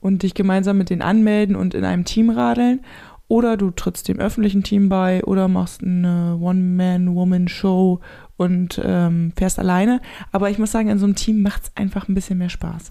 und 0.00 0.22
dich 0.22 0.34
gemeinsam 0.34 0.78
mit 0.78 0.90
denen 0.90 1.02
anmelden 1.02 1.56
und 1.56 1.74
in 1.74 1.84
einem 1.84 2.04
Team 2.04 2.30
radeln. 2.30 2.80
Oder 3.26 3.56
du 3.56 3.70
trittst 3.70 4.08
dem 4.08 4.18
öffentlichen 4.18 4.62
Team 4.62 4.90
bei 4.90 5.24
oder 5.24 5.48
machst 5.48 5.82
eine 5.82 6.36
One-Man-Woman-Show 6.40 8.00
und 8.36 8.80
ähm, 8.84 9.32
fährst 9.34 9.58
alleine. 9.58 10.00
Aber 10.30 10.50
ich 10.50 10.58
muss 10.58 10.72
sagen, 10.72 10.88
in 10.88 10.98
so 10.98 11.06
einem 11.06 11.14
Team 11.14 11.42
macht 11.42 11.62
es 11.64 11.72
einfach 11.74 12.08
ein 12.08 12.14
bisschen 12.14 12.38
mehr 12.38 12.50
Spaß. 12.50 12.90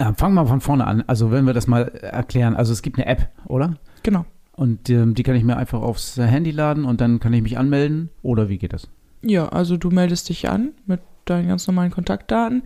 Ja, 0.00 0.14
fangen 0.14 0.34
wir 0.34 0.46
von 0.46 0.60
vorne 0.60 0.86
an. 0.86 1.04
Also 1.06 1.30
wenn 1.30 1.44
wir 1.44 1.52
das 1.52 1.66
mal 1.66 1.88
erklären. 1.88 2.56
Also 2.56 2.72
es 2.72 2.80
gibt 2.80 2.98
eine 2.98 3.06
App, 3.06 3.28
oder? 3.46 3.76
Genau. 4.02 4.24
Und 4.56 4.88
ähm, 4.88 5.14
die 5.14 5.22
kann 5.22 5.36
ich 5.36 5.44
mir 5.44 5.56
einfach 5.56 5.82
aufs 5.82 6.16
Handy 6.16 6.50
laden 6.50 6.84
und 6.84 7.00
dann 7.00 7.20
kann 7.20 7.32
ich 7.32 7.42
mich 7.42 7.58
anmelden. 7.58 8.10
Oder 8.22 8.48
wie 8.48 8.58
geht 8.58 8.72
das? 8.72 8.88
Ja, 9.22 9.48
also 9.48 9.76
du 9.76 9.90
meldest 9.90 10.28
dich 10.28 10.48
an 10.48 10.72
mit 10.86 11.00
deinen 11.24 11.48
ganz 11.48 11.66
normalen 11.66 11.90
Kontaktdaten. 11.90 12.62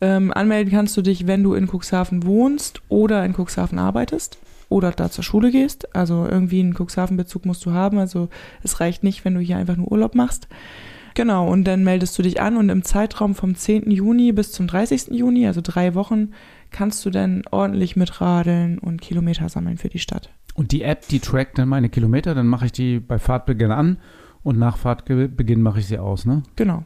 Ähm, 0.00 0.32
anmelden 0.32 0.72
kannst 0.72 0.96
du 0.96 1.02
dich, 1.02 1.26
wenn 1.26 1.42
du 1.42 1.54
in 1.54 1.66
Cuxhaven 1.66 2.24
wohnst 2.24 2.82
oder 2.88 3.24
in 3.24 3.34
Cuxhaven 3.34 3.78
arbeitest 3.78 4.38
oder 4.68 4.92
da 4.92 5.10
zur 5.10 5.24
Schule 5.24 5.50
gehst. 5.50 5.94
Also 5.94 6.26
irgendwie 6.30 6.60
einen 6.60 6.74
Cuxhaven-Bezug 6.74 7.46
musst 7.46 7.64
du 7.66 7.72
haben. 7.72 7.98
Also 7.98 8.28
es 8.62 8.80
reicht 8.80 9.02
nicht, 9.02 9.24
wenn 9.24 9.34
du 9.34 9.40
hier 9.40 9.56
einfach 9.56 9.76
nur 9.76 9.90
Urlaub 9.90 10.14
machst. 10.14 10.48
Genau, 11.14 11.48
und 11.48 11.64
dann 11.64 11.82
meldest 11.82 12.16
du 12.16 12.22
dich 12.22 12.40
an 12.40 12.56
und 12.56 12.68
im 12.68 12.84
Zeitraum 12.84 13.34
vom 13.34 13.56
10. 13.56 13.90
Juni 13.90 14.30
bis 14.30 14.52
zum 14.52 14.68
30. 14.68 15.08
Juni, 15.08 15.48
also 15.48 15.60
drei 15.64 15.94
Wochen, 15.94 16.30
kannst 16.70 17.04
du 17.04 17.10
dann 17.10 17.42
ordentlich 17.50 17.96
mitradeln 17.96 18.78
und 18.78 19.00
Kilometer 19.00 19.48
sammeln 19.48 19.78
für 19.78 19.88
die 19.88 19.98
Stadt. 19.98 20.30
Und 20.54 20.70
die 20.70 20.82
App, 20.82 21.08
die 21.08 21.18
trackt 21.18 21.58
dann 21.58 21.68
meine 21.68 21.88
Kilometer, 21.88 22.36
dann 22.36 22.46
mache 22.46 22.66
ich 22.66 22.72
die 22.72 23.00
bei 23.00 23.18
Fahrtbeginn 23.18 23.72
an 23.72 23.98
und 24.44 24.58
nach 24.60 24.76
Fahrtbeginn 24.76 25.60
mache 25.60 25.80
ich 25.80 25.86
sie 25.86 25.98
aus, 25.98 26.24
ne? 26.24 26.44
Genau. 26.54 26.84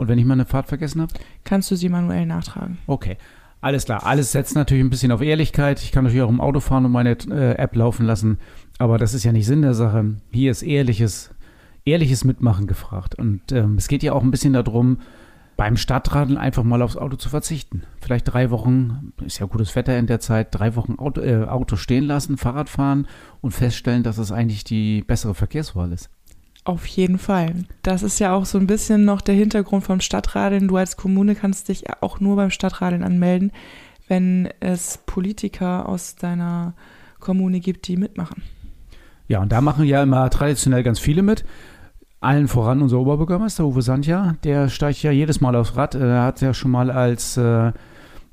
Und 0.00 0.08
wenn 0.08 0.18
ich 0.18 0.24
mal 0.24 0.32
eine 0.32 0.46
Fahrt 0.46 0.66
vergessen 0.66 1.02
habe? 1.02 1.12
Kannst 1.44 1.70
du 1.70 1.76
sie 1.76 1.90
manuell 1.90 2.24
nachtragen. 2.24 2.78
Okay. 2.86 3.18
Alles 3.60 3.84
klar. 3.84 4.06
Alles 4.06 4.32
setzt 4.32 4.54
natürlich 4.54 4.82
ein 4.82 4.88
bisschen 4.88 5.12
auf 5.12 5.20
Ehrlichkeit. 5.20 5.82
Ich 5.82 5.92
kann 5.92 6.04
natürlich 6.04 6.22
auch 6.22 6.30
im 6.30 6.40
Auto 6.40 6.60
fahren 6.60 6.86
und 6.86 6.92
meine 6.92 7.10
äh, 7.10 7.56
App 7.58 7.76
laufen 7.76 8.06
lassen. 8.06 8.38
Aber 8.78 8.96
das 8.96 9.12
ist 9.12 9.24
ja 9.24 9.32
nicht 9.32 9.44
Sinn 9.44 9.60
der 9.60 9.74
Sache. 9.74 10.14
Hier 10.32 10.52
ist 10.52 10.62
ehrliches, 10.62 11.34
ehrliches 11.84 12.24
Mitmachen 12.24 12.66
gefragt. 12.66 13.16
Und 13.16 13.52
ähm, 13.52 13.74
es 13.76 13.88
geht 13.88 14.02
ja 14.02 14.14
auch 14.14 14.22
ein 14.22 14.30
bisschen 14.30 14.54
darum, 14.54 15.00
beim 15.58 15.76
Stadtradeln 15.76 16.38
einfach 16.38 16.64
mal 16.64 16.80
aufs 16.80 16.96
Auto 16.96 17.16
zu 17.16 17.28
verzichten. 17.28 17.82
Vielleicht 18.00 18.32
drei 18.32 18.50
Wochen, 18.50 19.12
ist 19.26 19.38
ja 19.38 19.44
gutes 19.44 19.76
Wetter 19.76 19.98
in 19.98 20.06
der 20.06 20.20
Zeit, 20.20 20.48
drei 20.52 20.76
Wochen 20.76 20.94
Auto, 20.98 21.20
äh, 21.20 21.44
Auto 21.44 21.76
stehen 21.76 22.04
lassen, 22.04 22.38
Fahrrad 22.38 22.70
fahren 22.70 23.06
und 23.42 23.50
feststellen, 23.50 24.02
dass 24.02 24.16
es 24.16 24.32
eigentlich 24.32 24.64
die 24.64 25.02
bessere 25.02 25.34
Verkehrswahl 25.34 25.92
ist. 25.92 26.08
Auf 26.64 26.86
jeden 26.86 27.18
Fall. 27.18 27.64
Das 27.82 28.02
ist 28.02 28.18
ja 28.18 28.34
auch 28.34 28.44
so 28.44 28.58
ein 28.58 28.66
bisschen 28.66 29.04
noch 29.04 29.22
der 29.22 29.34
Hintergrund 29.34 29.84
vom 29.84 30.00
Stadtradeln. 30.00 30.68
Du 30.68 30.76
als 30.76 30.96
Kommune 30.96 31.34
kannst 31.34 31.68
dich 31.68 31.84
auch 32.02 32.20
nur 32.20 32.36
beim 32.36 32.50
Stadtradeln 32.50 33.02
anmelden, 33.02 33.50
wenn 34.08 34.48
es 34.60 34.98
Politiker 35.06 35.88
aus 35.88 36.16
deiner 36.16 36.74
Kommune 37.18 37.60
gibt, 37.60 37.88
die 37.88 37.96
mitmachen. 37.96 38.42
Ja, 39.26 39.40
und 39.40 39.52
da 39.52 39.60
machen 39.60 39.84
ja 39.84 40.02
immer 40.02 40.28
traditionell 40.28 40.82
ganz 40.82 40.98
viele 40.98 41.22
mit. 41.22 41.44
Allen 42.20 42.48
voran 42.48 42.82
unser 42.82 42.98
Oberbürgermeister 42.98 43.64
Uwe 43.64 43.80
Sandja, 43.80 44.34
der 44.44 44.68
steigt 44.68 45.02
ja 45.02 45.10
jedes 45.10 45.40
Mal 45.40 45.56
aufs 45.56 45.76
Rad. 45.76 45.94
Er 45.94 46.24
hat 46.24 46.42
ja 46.42 46.52
schon 46.52 46.70
mal 46.70 46.90
als 46.90 47.38
äh, 47.38 47.72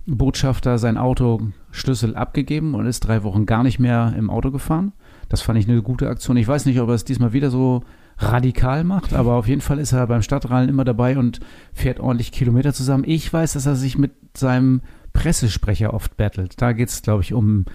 Botschafter 0.05 0.77
sein 0.77 0.97
Auto 0.97 1.41
Schlüssel 1.71 2.15
abgegeben 2.15 2.75
und 2.75 2.85
ist 2.85 3.01
drei 3.01 3.23
Wochen 3.23 3.45
gar 3.45 3.63
nicht 3.63 3.79
mehr 3.79 4.13
im 4.17 4.29
Auto 4.29 4.51
gefahren. 4.51 4.91
Das 5.29 5.41
fand 5.41 5.59
ich 5.59 5.69
eine 5.69 5.81
gute 5.81 6.09
Aktion. 6.09 6.35
Ich 6.35 6.47
weiß 6.47 6.65
nicht, 6.65 6.81
ob 6.81 6.89
er 6.89 6.95
es 6.95 7.05
diesmal 7.05 7.31
wieder 7.31 7.49
so 7.49 7.83
radikal 8.17 8.83
macht, 8.83 9.13
aber 9.13 9.33
auf 9.33 9.47
jeden 9.47 9.61
Fall 9.61 9.79
ist 9.79 9.91
er 9.91 10.07
beim 10.07 10.21
Stadtrallen 10.21 10.69
immer 10.69 10.85
dabei 10.85 11.17
und 11.17 11.39
fährt 11.73 11.99
ordentlich 11.99 12.31
Kilometer 12.31 12.73
zusammen. 12.73 13.03
Ich 13.05 13.31
weiß, 13.31 13.53
dass 13.53 13.65
er 13.65 13.75
sich 13.75 13.97
mit 13.97 14.11
seinem 14.35 14.81
Pressesprecher 15.13 15.93
oft 15.93 16.17
battelt. 16.17 16.61
Da 16.61 16.73
geht 16.73 16.89
es, 16.89 17.01
glaube 17.01 17.23
ich, 17.23 17.33
um 17.33 17.65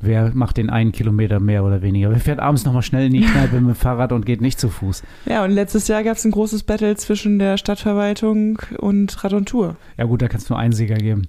Wer 0.00 0.30
macht 0.32 0.58
den 0.58 0.70
einen 0.70 0.92
Kilometer 0.92 1.40
mehr 1.40 1.64
oder 1.64 1.82
weniger? 1.82 2.10
Wer 2.10 2.20
fährt 2.20 2.38
abends 2.38 2.64
nochmal 2.64 2.82
schnell 2.82 3.06
in 3.06 3.12
die 3.14 3.22
Kneipe 3.22 3.56
mit 3.60 3.74
dem 3.74 3.74
Fahrrad 3.74 4.12
und 4.12 4.24
geht 4.24 4.40
nicht 4.40 4.60
zu 4.60 4.68
Fuß? 4.68 5.02
Ja, 5.26 5.44
und 5.44 5.50
letztes 5.50 5.88
Jahr 5.88 6.04
gab 6.04 6.16
es 6.16 6.24
ein 6.24 6.30
großes 6.30 6.62
Battle 6.62 6.94
zwischen 6.96 7.38
der 7.40 7.56
Stadtverwaltung 7.56 8.60
und 8.78 9.24
Rad 9.24 9.32
und 9.32 9.48
Tour. 9.48 9.76
Ja 9.96 10.04
gut, 10.04 10.22
da 10.22 10.28
kannst 10.28 10.48
du 10.48 10.54
nur 10.54 10.60
einen 10.60 10.72
Sieger 10.72 10.96
geben. 10.96 11.22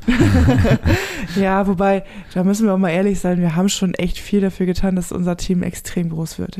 ja, 1.35 1.65
wobei, 1.65 2.03
da 2.33 2.43
müssen 2.43 2.67
wir 2.67 2.73
auch 2.75 2.77
mal 2.77 2.91
ehrlich 2.91 3.19
sein, 3.19 3.39
wir 3.39 3.55
haben 3.55 3.69
schon 3.69 3.95
echt 3.95 4.19
viel 4.19 4.41
dafür 4.41 4.67
getan, 4.67 4.95
dass 4.95 5.11
unser 5.11 5.35
Team 5.35 5.63
extrem 5.63 6.09
groß 6.09 6.37
wird. 6.37 6.59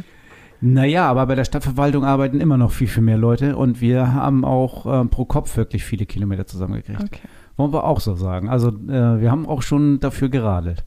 Naja, 0.61 1.09
aber 1.09 1.25
bei 1.25 1.35
der 1.35 1.45
Stadtverwaltung 1.45 2.03
arbeiten 2.03 2.41
immer 2.41 2.57
noch 2.57 2.71
viel, 2.71 2.87
viel 2.87 3.03
mehr 3.03 3.17
Leute 3.17 3.55
und 3.55 3.81
wir 3.81 4.13
haben 4.13 4.43
auch 4.43 4.85
äh, 4.85 5.05
pro 5.05 5.25
Kopf 5.25 5.55
wirklich 5.55 5.85
viele 5.85 6.05
Kilometer 6.05 6.45
zusammengekriegt. 6.45 7.01
Okay. 7.01 7.27
Wollen 7.55 7.73
wir 7.73 7.83
auch 7.83 7.99
so 7.99 8.15
sagen. 8.15 8.49
Also 8.49 8.69
äh, 8.69 9.21
wir 9.21 9.31
haben 9.31 9.45
auch 9.45 9.61
schon 9.61 9.99
dafür 9.99 10.29
geradelt. 10.29 10.83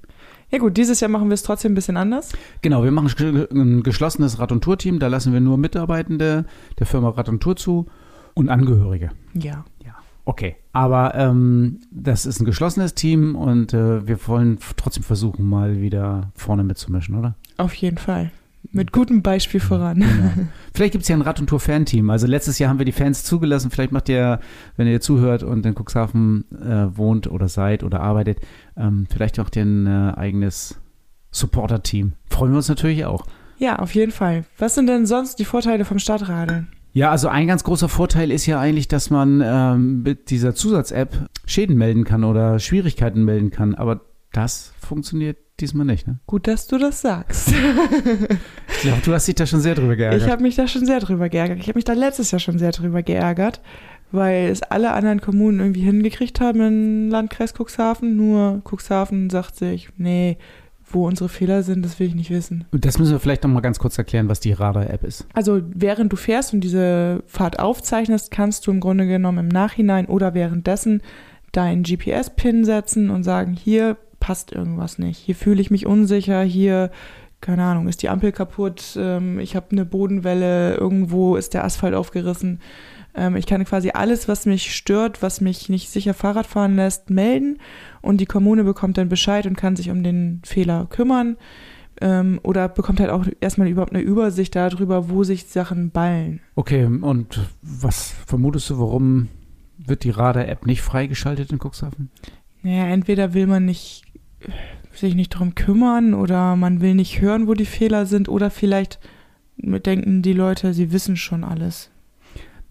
Ja 0.51 0.59
gut, 0.59 0.77
dieses 0.77 1.01
Jahr 1.01 1.11
machen 1.11 1.29
wir 1.29 1.35
es 1.35 1.43
trotzdem 1.43 1.73
ein 1.73 1.75
bisschen 1.75 1.97
anders. 1.97 2.33
Genau, 2.61 2.85
wir 2.85 2.91
machen 2.91 3.11
ein 3.51 3.83
geschlossenes 3.83 4.39
Rad- 4.39 4.53
und 4.53 4.63
Tour-Team. 4.63 4.99
Da 4.99 5.09
lassen 5.09 5.33
wir 5.33 5.41
nur 5.41 5.57
Mitarbeitende 5.57 6.45
der 6.79 6.87
Firma 6.87 7.09
Rad 7.09 7.31
und 7.31 7.43
Tour 7.43 7.57
zu 7.57 7.87
und 8.35 8.51
Angehörige. 8.51 9.11
Ja. 9.33 9.65
Ja. 9.83 9.95
Okay, 10.27 10.57
aber 10.73 11.15
ähm, 11.15 11.81
das 11.91 12.27
ist 12.27 12.41
ein 12.41 12.45
geschlossenes 12.45 12.95
Team 12.95 13.35
und 13.35 13.73
äh, 13.73 14.07
wir 14.07 14.19
wollen 14.29 14.59
trotzdem 14.77 15.03
versuchen, 15.03 15.49
mal 15.49 15.81
wieder 15.81 16.31
vorne 16.35 16.65
mitzumischen, 16.65 17.19
oder? 17.19 17.35
Auf 17.57 17.75
jeden 17.75 17.99
Fall. 17.99 18.31
Mit 18.73 18.91
gutem 18.91 19.23
Beispiel 19.23 19.61
voran. 19.61 20.01
Genau. 20.01 20.49
Vielleicht 20.75 20.93
gibt 20.93 21.03
es 21.03 21.09
ja 21.09 21.17
ein 21.17 21.23
Rad- 21.23 21.41
und 21.41 21.49
Tour-Fan-Team. 21.49 22.09
Also 22.09 22.27
letztes 22.27 22.59
Jahr 22.59 22.71
haben 22.71 22.79
wir 22.79 22.87
die 22.87 22.93
Fans 22.93 23.25
zugelassen. 23.25 23.71
Vielleicht 23.71 23.93
macht 23.93 24.09
ihr, 24.09 24.41
wenn 24.77 24.87
ihr 24.87 25.01
zuhört 25.01 25.43
und 25.43 25.65
in 25.67 25.75
Cuxhaven 25.75 26.45
äh, 26.53 26.97
wohnt 26.97 27.27
oder 27.27 27.49
seid 27.49 27.85
oder 27.85 28.01
arbeitet, 28.01 28.41
ähm, 28.77 29.07
vielleicht 29.11 29.39
auch 29.39 29.51
ein 29.55 29.87
äh, 29.87 30.15
eigenes 30.17 30.81
Supporter-Team. 31.31 32.15
Freuen 32.31 32.53
wir 32.53 32.57
uns 32.57 32.69
natürlich 32.69 33.05
auch. 33.05 33.27
Ja, 33.59 33.79
auf 33.79 33.95
jeden 33.95 34.13
Fall. 34.13 34.45
Was 34.59 34.75
sind 34.75 34.87
denn 34.87 35.07
sonst 35.07 35.39
die 35.39 35.45
Vorteile 35.45 35.85
vom 35.85 35.99
Stadtradeln? 35.99 36.69
Ja, 36.95 37.11
also 37.11 37.29
ein 37.29 37.47
ganz 37.47 37.65
großer 37.65 37.89
Vorteil 37.89 38.31
ist 38.31 38.45
ja 38.47 38.61
eigentlich, 38.61 38.89
dass 38.89 39.09
man 39.09 39.43
ähm, 39.45 40.03
mit 40.03 40.31
dieser 40.31 40.55
Zusatz-App 40.55 41.29
Schäden 41.47 41.77
melden 41.77 42.05
kann 42.05 42.25
oder 42.25 42.59
Schwierigkeiten 42.59 43.25
melden 43.25 43.51
kann. 43.51 43.75
Aber 43.75 44.03
das 44.33 44.73
funktioniert 44.79 45.39
diesmal 45.61 45.87
nicht, 45.87 46.07
ne? 46.07 46.19
Gut, 46.27 46.47
dass 46.47 46.67
du 46.67 46.79
das 46.79 47.01
sagst. 47.01 47.53
ich 48.83 48.89
glaube, 48.89 49.03
du 49.05 49.13
hast 49.13 49.29
dich 49.29 49.37
da 49.37 49.47
schon 49.47 49.61
sehr 49.61 49.77
drüber 49.77 49.95
geärgert. 49.95 50.23
Ich 50.23 50.29
habe 50.29 50.43
mich 50.43 50.57
da 50.57 50.67
schon 50.67 50.85
sehr 50.85 50.99
drüber 50.99 51.29
geärgert. 51.29 51.59
Ich 51.61 51.69
habe 51.69 51.79
mich 51.79 51.85
da 51.85 51.93
letztes 51.93 52.33
Jahr 52.33 52.41
schon 52.41 52.59
sehr 52.59 52.73
drüber 52.73 53.03
geärgert, 53.03 53.61
weil 54.11 54.49
es 54.49 54.63
alle 54.63 54.93
anderen 54.93 55.21
Kommunen 55.21 55.61
irgendwie 55.61 55.83
hingekriegt 55.83 56.41
haben 56.41 56.61
im 56.61 57.11
Landkreis 57.11 57.55
Cuxhaven. 57.55 58.17
Nur 58.17 58.61
Cuxhaven 58.69 59.31
sagt 59.31 59.57
sich, 59.57 59.89
nee, 59.99 60.37
wo 60.85 61.07
unsere 61.07 61.29
Fehler 61.29 61.63
sind, 61.63 61.85
das 61.85 62.01
will 62.01 62.09
ich 62.09 62.15
nicht 62.17 62.31
wissen. 62.31 62.65
Und 62.73 62.85
das 62.85 62.99
müssen 62.99 63.13
wir 63.13 63.21
vielleicht 63.21 63.45
noch 63.45 63.51
mal 63.51 63.61
ganz 63.61 63.79
kurz 63.79 63.97
erklären, 63.97 64.29
was 64.29 64.41
die 64.41 64.53
Radar-App 64.53 65.05
ist. 65.05 65.27
Also 65.33 65.63
während 65.73 66.13
du 66.13 66.17
fährst 66.17 66.53
und 66.53 66.63
diese 66.63 67.23
Fahrt 67.27 67.61
aufzeichnest, 67.61 68.33
kannst 68.33 68.67
du 68.67 68.73
im 68.73 68.81
Grunde 68.81 69.07
genommen 69.07 69.39
im 69.39 69.49
Nachhinein 69.49 70.07
oder 70.07 70.35
währenddessen 70.35 71.03
deinen 71.53 71.85
GPS-Pin 71.85 72.65
setzen 72.65 73.11
und 73.11 73.23
sagen, 73.23 73.55
hier 73.55 73.97
passt 74.19 74.53
irgendwas 74.53 74.99
nicht. 74.99 75.19
Hier 75.19 75.35
fühle 75.35 75.61
ich 75.61 75.71
mich 75.71 75.87
unsicher, 75.87 76.43
hier, 76.43 76.91
keine 77.43 77.65
Ahnung, 77.65 77.89
ist 77.89 78.03
die 78.03 78.09
Ampel 78.09 78.33
kaputt, 78.33 78.97
ähm, 78.97 79.39
ich 79.39 79.55
habe 79.55 79.67
eine 79.73 79.85
Bodenwelle, 79.85 80.77
irgendwo 80.77 81.37
ist 81.37 81.53
der 81.53 81.65
Asphalt 81.65 81.93
aufgerissen. 81.93 82.61
Ähm, 83.15 83.37
ich 83.37 83.47
kann 83.47 83.65
quasi 83.65 83.91
alles, 83.91 84.29
was 84.29 84.47
mich 84.47 84.75
stört, 84.75 85.21
was 85.21 85.43
mich 85.43 85.69
nicht 85.69 85.91
sicher 85.91 86.15
Fahrrad 86.15 86.47
fahren 86.47 86.77
lässt, 86.77 87.11
melden 87.11 87.59
und 88.01 88.21
die 88.21 88.27
Kommune 88.27 88.65
bekommt 88.65 88.97
dann 88.97 89.11
Bescheid 89.11 89.47
und 89.47 89.57
kann 89.57 89.77
sich 89.77 89.91
um 89.91 90.03
den 90.03 90.41
Fehler 90.45 90.87
kümmern 90.89 91.37
ähm, 92.01 92.41
oder 92.43 92.69
bekommt 92.69 93.01
halt 93.01 93.11
auch 93.11 93.27
erstmal 93.41 93.69
überhaupt 93.69 93.93
eine 93.93 94.03
Übersicht 94.03 94.55
darüber, 94.57 95.11
wo 95.11 95.25
sich 95.25 95.47
Sachen 95.47 95.91
ballen. 95.91 96.41
Okay, 96.55 96.85
und 96.85 97.41
was 97.61 98.15
vermutest 98.27 98.71
du, 98.71 98.79
warum 98.79 99.29
wird 99.79 100.05
die 100.05 100.11
Radar-App 100.11 100.65
nicht 100.65 100.81
freigeschaltet 100.81 101.51
in 101.51 101.59
Cuxhaven? 101.59 102.09
Naja, 102.63 102.87
entweder 102.87 103.35
will 103.35 103.49
man 103.49 103.65
nicht 103.65 104.05
sich 104.95 105.15
nicht 105.15 105.35
darum 105.35 105.55
kümmern 105.55 106.15
oder 106.15 106.57
man 106.57 106.81
will 106.81 106.95
nicht 106.95 107.21
hören, 107.21 107.47
wo 107.47 107.55
die 107.55 107.67
Fehler 107.67 108.07
sind 108.07 108.29
oder 108.29 108.51
vielleicht 108.51 108.99
denken 109.57 110.23
die 110.23 110.33
Leute, 110.33 110.75
sie 110.75 110.93
wissen 110.93 111.17
schon 111.17 111.45
alles. 111.45 111.91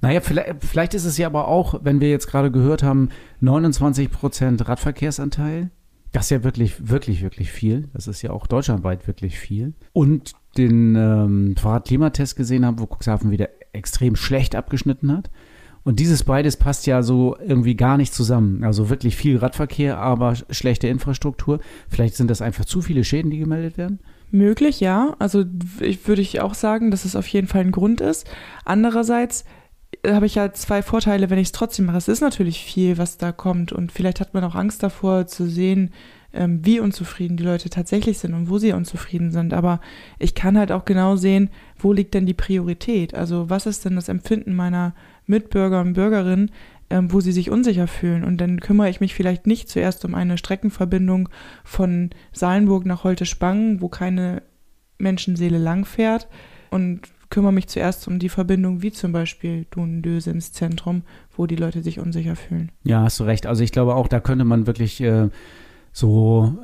Naja, 0.02 0.20
vielleicht, 0.20 0.64
vielleicht 0.64 0.94
ist 0.94 1.06
es 1.06 1.18
ja 1.18 1.28
aber 1.28 1.48
auch, 1.48 1.80
wenn 1.84 2.02
wir 2.02 2.10
jetzt 2.10 2.28
gerade 2.28 2.52
gehört 2.52 2.82
haben, 2.82 3.10
29 3.40 4.10
Prozent 4.10 4.68
Radverkehrsanteil. 4.68 5.70
Das 6.12 6.26
ist 6.26 6.32
ja 6.32 6.44
wirklich, 6.44 6.90
wirklich, 6.90 7.22
wirklich 7.22 7.52
viel. 7.52 7.88
Das 7.94 8.08
ist 8.08 8.22
ja 8.22 8.32
auch 8.32 8.48
deutschlandweit 8.48 9.08
wirklich 9.08 9.40
viel. 9.40 9.74
Und 9.94 10.34
den 10.58 10.96
ähm, 10.96 11.56
Fahrradklimatest 11.56 12.36
gesehen 12.36 12.66
haben, 12.66 12.80
wo 12.80 12.86
Cuxhaven 12.86 13.32
wieder 13.32 13.50
extrem 13.72 14.16
schlecht 14.16 14.56
abgeschnitten 14.56 15.12
hat. 15.16 15.30
Und 15.84 16.00
dieses 16.00 16.24
beides 16.24 16.58
passt 16.58 16.86
ja 16.86 17.02
so 17.02 17.36
irgendwie 17.46 17.76
gar 17.76 17.98
nicht 17.98 18.14
zusammen. 18.14 18.64
Also 18.64 18.90
wirklich 18.90 19.16
viel 19.16 19.38
Radverkehr, 19.38 19.98
aber 19.98 20.36
schlechte 20.50 20.88
Infrastruktur. 20.88 21.60
Vielleicht 21.90 22.16
sind 22.16 22.30
das 22.30 22.42
einfach 22.42 22.66
zu 22.66 22.82
viele 22.82 23.04
Schäden, 23.04 23.32
die 23.32 23.40
gemeldet 23.40 23.78
werden. 23.78 24.00
Möglich, 24.30 24.80
ja. 24.80 25.16
Also 25.20 25.44
ich, 25.80 26.08
würde 26.08 26.22
ich 26.22 26.40
auch 26.40 26.54
sagen, 26.54 26.92
dass 26.92 27.06
es 27.06 27.16
auf 27.16 27.28
jeden 27.28 27.48
Fall 27.48 27.62
ein 27.62 27.72
Grund 27.72 28.00
ist. 28.00 28.30
Andererseits 28.64 29.44
äh, 30.04 30.14
habe 30.14 30.26
ich 30.26 30.36
ja 30.36 30.54
zwei 30.54 30.84
Vorteile, 30.84 31.30
wenn 31.30 31.40
ich 31.40 31.48
es 31.48 31.52
trotzdem 31.52 31.86
mache. 31.86 31.98
Es 31.98 32.08
ist 32.08 32.22
natürlich 32.22 32.64
viel, 32.64 32.98
was 32.98 33.18
da 33.18 33.32
kommt. 33.32 33.74
Und 33.74 33.92
vielleicht 33.92 34.20
hat 34.20 34.34
man 34.34 34.44
auch 34.44 34.56
Angst 34.56 34.84
davor 34.84 35.26
zu 35.26 35.50
sehen, 35.50 35.92
ähm, 36.34 36.64
wie 36.64 36.80
unzufrieden 36.80 37.38
die 37.38 37.44
Leute 37.44 37.70
tatsächlich 37.70 38.20
sind 38.20 38.34
und 38.34 38.50
wo 38.50 38.58
sie 38.58 38.72
unzufrieden 38.72 39.32
sind. 39.32 39.54
Aber 39.54 39.82
ich 40.18 40.34
kann 40.36 40.58
halt 40.58 40.72
auch 40.72 40.86
genau 40.86 41.16
sehen, 41.16 41.50
wo 41.78 41.92
liegt 41.92 42.14
denn 42.14 42.26
die 42.26 42.34
Priorität? 42.34 43.14
Also 43.14 43.50
was 43.50 43.66
ist 43.66 43.84
denn 43.84 43.96
das 43.96 44.10
Empfinden 44.10 44.56
meiner 44.56 44.94
Mitbürger 45.32 45.82
und 45.82 45.94
Bürgerinnen, 45.94 46.52
ähm, 46.92 47.12
wo 47.12 47.22
sie 47.22 47.32
sich 47.32 47.50
unsicher 47.50 47.88
fühlen. 47.88 48.24
Und 48.24 48.38
dann 48.38 48.60
kümmere 48.60 48.90
ich 48.90 49.00
mich 49.00 49.16
vielleicht 49.16 49.48
nicht 49.48 49.70
zuerst 49.70 50.06
um 50.06 50.14
eine 50.14 50.38
Streckenverbindung 50.38 51.30
von 51.64 52.12
Salenburg 52.32 52.86
nach 52.86 53.04
Holte-Spangen, 53.04 53.82
wo 53.82 53.90
keine 53.90 54.44
Menschenseele 55.00 55.58
langfährt 55.58 56.28
und 56.70 57.02
kümmere 57.30 57.54
mich 57.54 57.68
zuerst 57.68 58.08
um 58.08 58.20
die 58.20 58.30
Verbindung 58.30 58.84
wie 58.84 58.92
zum 58.92 59.12
Beispiel 59.12 59.66
Dun-Döse 59.72 60.30
ins 60.30 60.52
Zentrum, 60.52 61.04
wo 61.36 61.48
die 61.48 61.56
Leute 61.56 61.82
sich 61.82 62.00
unsicher 62.00 62.36
fühlen. 62.36 62.72
Ja, 62.84 63.02
hast 63.02 63.20
du 63.20 63.24
recht. 63.24 63.48
Also 63.48 63.64
ich 63.64 63.72
glaube 63.72 63.96
auch, 63.96 64.08
da 64.08 64.20
könnte 64.20 64.46
man 64.46 64.68
wirklich 64.68 65.02
äh, 65.02 65.30
so 65.92 66.58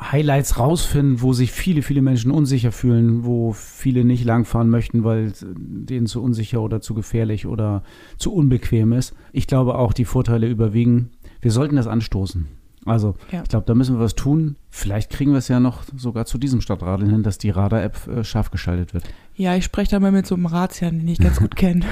Highlights 0.00 0.58
rausfinden, 0.58 1.22
wo 1.22 1.32
sich 1.32 1.52
viele, 1.52 1.82
viele 1.82 2.02
Menschen 2.02 2.30
unsicher 2.30 2.72
fühlen, 2.72 3.24
wo 3.24 3.52
viele 3.52 4.04
nicht 4.04 4.24
langfahren 4.24 4.70
möchten, 4.70 5.04
weil 5.04 5.32
denen 5.40 6.06
zu 6.06 6.22
unsicher 6.22 6.60
oder 6.60 6.80
zu 6.80 6.94
gefährlich 6.94 7.46
oder 7.46 7.82
zu 8.18 8.32
unbequem 8.32 8.92
ist. 8.92 9.14
Ich 9.32 9.46
glaube 9.46 9.76
auch, 9.76 9.92
die 9.92 10.04
Vorteile 10.04 10.48
überwiegen. 10.48 11.10
Wir 11.40 11.52
sollten 11.52 11.76
das 11.76 11.86
anstoßen. 11.86 12.48
Also, 12.84 13.14
ja. 13.30 13.42
ich 13.42 13.48
glaube, 13.48 13.66
da 13.66 13.74
müssen 13.74 13.96
wir 13.96 14.04
was 14.04 14.16
tun. 14.16 14.56
Vielleicht 14.68 15.10
kriegen 15.10 15.30
wir 15.30 15.38
es 15.38 15.46
ja 15.46 15.60
noch 15.60 15.84
sogar 15.96 16.26
zu 16.26 16.36
diesem 16.36 16.60
Stadtradeln 16.60 17.10
hin, 17.10 17.22
dass 17.22 17.38
die 17.38 17.50
Radar-App 17.50 18.08
äh, 18.08 18.24
scharf 18.24 18.50
geschaltet 18.50 18.92
wird. 18.92 19.04
Ja, 19.36 19.54
ich 19.54 19.64
spreche 19.64 19.92
da 19.92 20.00
mal 20.00 20.10
mit 20.10 20.26
so 20.26 20.34
einem 20.34 20.46
Ratsherrn, 20.46 20.98
den 20.98 21.06
ich 21.06 21.20
ganz 21.20 21.38
gut 21.38 21.54
kenne. 21.56 21.84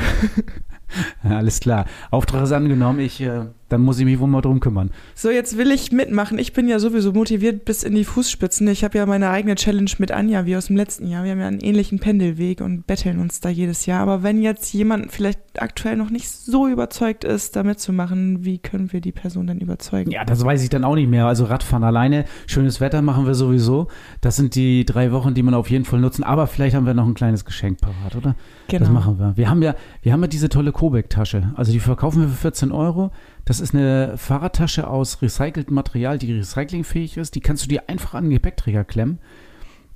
Alles 1.23 1.61
klar. 1.61 1.87
Auftrag 2.11 2.43
ist 2.43 2.53
angenommen. 2.53 2.99
Ich 2.99 3.21
äh, 3.21 3.47
dann 3.71 3.81
muss 3.81 3.99
ich 3.99 4.05
mich 4.05 4.19
wohl 4.19 4.29
mal 4.29 4.43
drum 4.43 4.61
kümmern. 4.61 4.91
So, 5.15 5.31
jetzt 5.31 5.57
will 5.57 5.71
ich 5.71 5.93
mitmachen. 5.93 6.39
Ich 6.39 6.53
bin 6.53 6.69
ja 6.69 6.79
sowieso 6.79 7.13
motiviert 7.13 7.65
bis 7.65 7.85
in 7.85 7.95
die 7.95 8.05
Fußspitzen. 8.05 8.67
Ich 8.69 8.85
habe 8.85 8.99
ja 8.99 9.07
meine 9.07 9.31
eigene 9.31 9.55
Challenge 9.55 9.91
mit 9.99 10.11
Anja, 10.11 10.45
wie 10.45 10.57
aus 10.57 10.67
dem 10.67 10.77
letzten 10.77 11.07
Jahr. 11.07 11.25
Wir 11.25 11.33
haben 11.33 11.41
ja 11.41 11.47
einen 11.47 11.61
ähnlichen 11.61 12.01
Pendelweg 12.01 12.61
und 12.61 12.87
betteln 12.87 13.21
uns 13.21 13.41
da 13.41 13.49
jedes 13.49 13.87
Jahr. 13.87 14.01
Aber 14.01 14.23
wenn 14.23 14.43
jetzt 14.43 14.73
jemand 14.75 15.13
vielleicht 15.13 15.39
aktuell 15.57 15.97
noch 15.97 16.11
nicht 16.11 16.29
so 16.29 16.67
überzeugt 16.67 17.23
ist, 17.23 17.55
da 17.55 17.63
mitzumachen, 17.63 18.45
wie 18.45 18.59
können 18.59 18.93
wir 18.93 19.01
die 19.01 19.13
Person 19.13 19.47
dann 19.47 19.61
überzeugen? 19.61 20.11
Ja, 20.11 20.25
das 20.25 20.45
weiß 20.45 20.63
ich 20.65 20.69
dann 20.69 20.85
auch 20.85 20.97
nicht 20.97 21.09
mehr. 21.09 21.27
Also 21.27 21.45
Radfahren 21.45 21.85
alleine, 21.85 22.25
schönes 22.49 22.81
Wetter 22.81 23.03
machen 23.03 23.25
wir 23.27 23.35
sowieso. 23.35 23.87
Das 24.21 24.35
sind 24.35 24.57
die 24.57 24.85
drei 24.85 25.13
Wochen, 25.13 25.33
die 25.35 25.45
man 25.45 25.55
auf 25.55 25.71
jeden 25.71 25.85
Fall 25.85 26.01
nutzen. 26.01 26.25
Aber 26.25 26.49
vielleicht 26.49 26.75
haben 26.75 26.87
wir 26.87 26.95
noch 26.95 27.07
ein 27.07 27.15
kleines 27.15 27.45
Geschenk 27.45 27.81
parat, 27.81 28.17
oder? 28.17 28.35
Genau. 28.67 28.81
Das 28.81 28.91
machen 28.93 29.19
wir. 29.21 29.37
Wir 29.37 29.49
haben 29.49 29.63
ja, 29.63 29.77
wir 30.03 30.13
haben 30.13 30.23
ja 30.23 30.29
diese 30.29 30.49
tolle 30.49 30.73
Kobek-Tasche. 30.73 31.53
Also 31.55 31.71
die 31.71 31.79
verkaufen 31.79 32.23
wir 32.23 32.29
für 32.29 32.37
14 32.37 32.73
Euro. 32.73 33.13
Das 33.45 33.61
ist 33.61 33.75
eine 33.75 34.17
Fahrradtasche 34.17 34.89
aus 34.89 35.23
recyceltem 35.23 35.75
Material, 35.75 36.19
die 36.19 36.33
recyclingfähig 36.33 37.17
ist. 37.17 37.35
Die 37.35 37.41
kannst 37.41 37.65
du 37.65 37.69
dir 37.69 37.89
einfach 37.89 38.15
an 38.15 38.25
den 38.25 38.33
Gepäckträger 38.33 38.85
klemmen. 38.85 39.19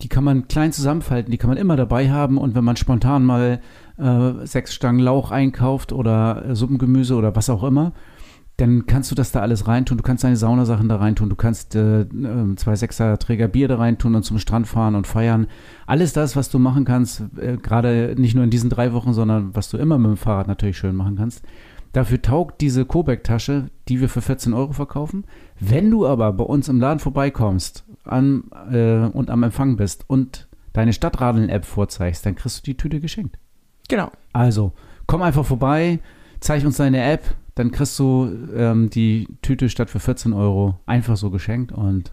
Die 0.02 0.08
kann 0.08 0.24
man 0.24 0.48
klein 0.48 0.72
zusammenfalten, 0.72 1.30
die 1.30 1.38
kann 1.38 1.50
man 1.50 1.56
immer 1.56 1.76
dabei 1.76 2.10
haben. 2.10 2.36
Und 2.38 2.54
wenn 2.54 2.64
man 2.64 2.76
spontan 2.76 3.24
mal 3.24 3.60
äh, 3.96 4.46
sechs 4.46 4.74
Stangen 4.74 5.00
Lauch 5.00 5.30
einkauft 5.30 5.92
oder 5.92 6.44
äh, 6.46 6.54
Suppengemüse 6.56 7.14
oder 7.14 7.36
was 7.36 7.48
auch 7.48 7.62
immer, 7.62 7.92
dann 8.56 8.86
kannst 8.86 9.10
du 9.10 9.16
das 9.16 9.32
da 9.32 9.40
alles 9.40 9.66
reintun. 9.66 9.98
Du 9.98 10.04
kannst 10.04 10.22
deine 10.22 10.36
Saunasachen 10.36 10.88
da 10.88 10.96
reintun. 10.96 11.28
Du 11.28 11.34
kannst 11.34 11.74
äh, 11.74 12.02
äh, 12.02 12.54
zwei 12.56 12.76
Sechser-Träger 12.76 13.48
Bier 13.48 13.66
da 13.66 13.76
reintun 13.76 14.14
und 14.14 14.22
zum 14.22 14.38
Strand 14.38 14.68
fahren 14.68 14.94
und 14.94 15.06
feiern. 15.06 15.48
Alles 15.86 16.12
das, 16.12 16.36
was 16.36 16.50
du 16.50 16.60
machen 16.60 16.84
kannst, 16.84 17.24
äh, 17.36 17.56
gerade 17.56 18.14
nicht 18.16 18.34
nur 18.34 18.44
in 18.44 18.50
diesen 18.50 18.70
drei 18.70 18.92
Wochen, 18.92 19.12
sondern 19.12 19.54
was 19.56 19.70
du 19.70 19.76
immer 19.76 19.98
mit 19.98 20.10
dem 20.10 20.16
Fahrrad 20.16 20.46
natürlich 20.46 20.78
schön 20.78 20.94
machen 20.94 21.16
kannst. 21.16 21.42
Dafür 21.94 22.20
taugt 22.20 22.60
diese 22.60 22.84
Cobac-Tasche, 22.84 23.70
die 23.88 24.00
wir 24.00 24.08
für 24.08 24.20
14 24.20 24.52
Euro 24.52 24.72
verkaufen. 24.72 25.24
Wenn 25.60 25.92
du 25.92 26.06
aber 26.06 26.32
bei 26.32 26.42
uns 26.42 26.68
im 26.68 26.80
Laden 26.80 26.98
vorbeikommst 26.98 27.84
an, 28.02 28.50
äh, 28.72 29.06
und 29.16 29.30
am 29.30 29.44
Empfang 29.44 29.76
bist 29.76 30.04
und 30.08 30.48
deine 30.72 30.92
Stadtradeln-App 30.92 31.64
vorzeigst, 31.64 32.26
dann 32.26 32.34
kriegst 32.34 32.58
du 32.58 32.62
die 32.72 32.76
Tüte 32.76 32.98
geschenkt. 32.98 33.38
Genau. 33.88 34.10
Also, 34.32 34.72
komm 35.06 35.22
einfach 35.22 35.46
vorbei, 35.46 36.00
zeig 36.40 36.64
uns 36.64 36.78
deine 36.78 37.00
App, 37.00 37.22
dann 37.54 37.70
kriegst 37.70 37.96
du 38.00 38.28
ähm, 38.56 38.90
die 38.90 39.28
Tüte 39.40 39.68
statt 39.68 39.88
für 39.88 40.00
14 40.00 40.32
Euro 40.32 40.80
einfach 40.86 41.16
so 41.16 41.30
geschenkt 41.30 41.70
und 41.70 42.12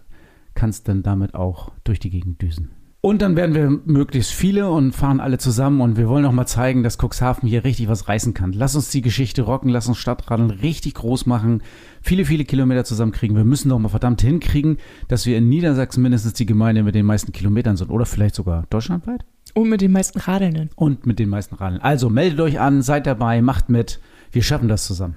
kannst 0.54 0.86
dann 0.86 1.02
damit 1.02 1.34
auch 1.34 1.72
durch 1.82 1.98
die 1.98 2.10
Gegend 2.10 2.40
düsen. 2.40 2.70
Und 3.04 3.20
dann 3.20 3.34
werden 3.34 3.52
wir 3.52 3.68
möglichst 3.84 4.30
viele 4.30 4.70
und 4.70 4.92
fahren 4.92 5.18
alle 5.18 5.36
zusammen 5.36 5.80
und 5.80 5.96
wir 5.96 6.08
wollen 6.08 6.24
auch 6.24 6.30
mal 6.30 6.46
zeigen, 6.46 6.84
dass 6.84 6.98
Cuxhaven 6.98 7.48
hier 7.48 7.64
richtig 7.64 7.88
was 7.88 8.06
reißen 8.06 8.32
kann. 8.32 8.52
Lass 8.52 8.76
uns 8.76 8.90
die 8.90 9.02
Geschichte 9.02 9.42
rocken, 9.42 9.70
lass 9.70 9.88
uns 9.88 9.98
Stadtradeln 9.98 10.50
richtig 10.50 10.94
groß 10.94 11.26
machen, 11.26 11.64
viele, 12.00 12.24
viele 12.24 12.44
Kilometer 12.44 12.84
zusammenkriegen. 12.84 13.36
Wir 13.36 13.42
müssen 13.42 13.70
doch 13.70 13.80
mal 13.80 13.88
verdammt 13.88 14.22
hinkriegen, 14.22 14.78
dass 15.08 15.26
wir 15.26 15.36
in 15.36 15.48
Niedersachsen 15.48 16.00
mindestens 16.00 16.34
die 16.34 16.46
Gemeinde 16.46 16.84
mit 16.84 16.94
den 16.94 17.04
meisten 17.04 17.32
Kilometern 17.32 17.76
sind 17.76 17.90
oder 17.90 18.06
vielleicht 18.06 18.36
sogar 18.36 18.66
deutschlandweit. 18.70 19.24
Und 19.52 19.68
mit 19.68 19.80
den 19.80 19.90
meisten 19.90 20.20
Radelnden. 20.20 20.70
Und 20.76 21.04
mit 21.04 21.18
den 21.18 21.28
meisten 21.28 21.56
Radeln. 21.56 21.82
Also 21.82 22.08
meldet 22.08 22.38
euch 22.38 22.60
an, 22.60 22.82
seid 22.82 23.08
dabei, 23.08 23.42
macht 23.42 23.68
mit. 23.68 23.98
Wir 24.30 24.44
schaffen 24.44 24.68
das 24.68 24.86
zusammen. 24.86 25.16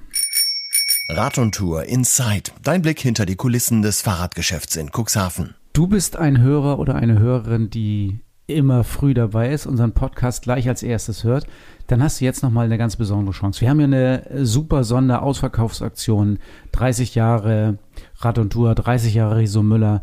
Rad 1.09 1.37
und 1.37 1.53
Tour 1.53 1.83
Inside. 1.83 2.49
Dein 2.63 2.81
Blick 2.81 2.99
hinter 2.99 3.27
die 3.27 3.35
Kulissen 3.35 3.83
des 3.83 4.01
Fahrradgeschäfts 4.01 4.75
in 4.75 4.89
Cuxhaven. 4.89 5.53
Du 5.75 5.87
bist 5.87 6.15
ein 6.15 6.39
Hörer 6.39 6.79
oder 6.79 6.95
eine 6.95 7.19
Hörerin, 7.19 7.69
die 7.69 8.21
immer 8.47 8.85
früh 8.85 9.13
dabei 9.13 9.51
ist, 9.51 9.65
unseren 9.65 9.91
Podcast 9.91 10.43
gleich 10.43 10.69
als 10.69 10.83
erstes 10.83 11.25
hört, 11.25 11.47
dann 11.87 12.01
hast 12.01 12.21
du 12.21 12.25
jetzt 12.25 12.43
nochmal 12.43 12.67
eine 12.67 12.77
ganz 12.77 12.95
besondere 12.95 13.35
Chance. 13.35 13.59
Wir 13.59 13.69
haben 13.69 13.79
hier 13.79 13.87
eine 13.87 14.45
super 14.45 14.85
Sonderausverkaufsaktion, 14.85 16.39
30 16.71 17.15
Jahre 17.15 17.77
Rad 18.19 18.37
und 18.37 18.53
Tour, 18.53 18.73
30 18.73 19.15
Jahre 19.15 19.35
Riso 19.35 19.63
Müller 19.63 20.01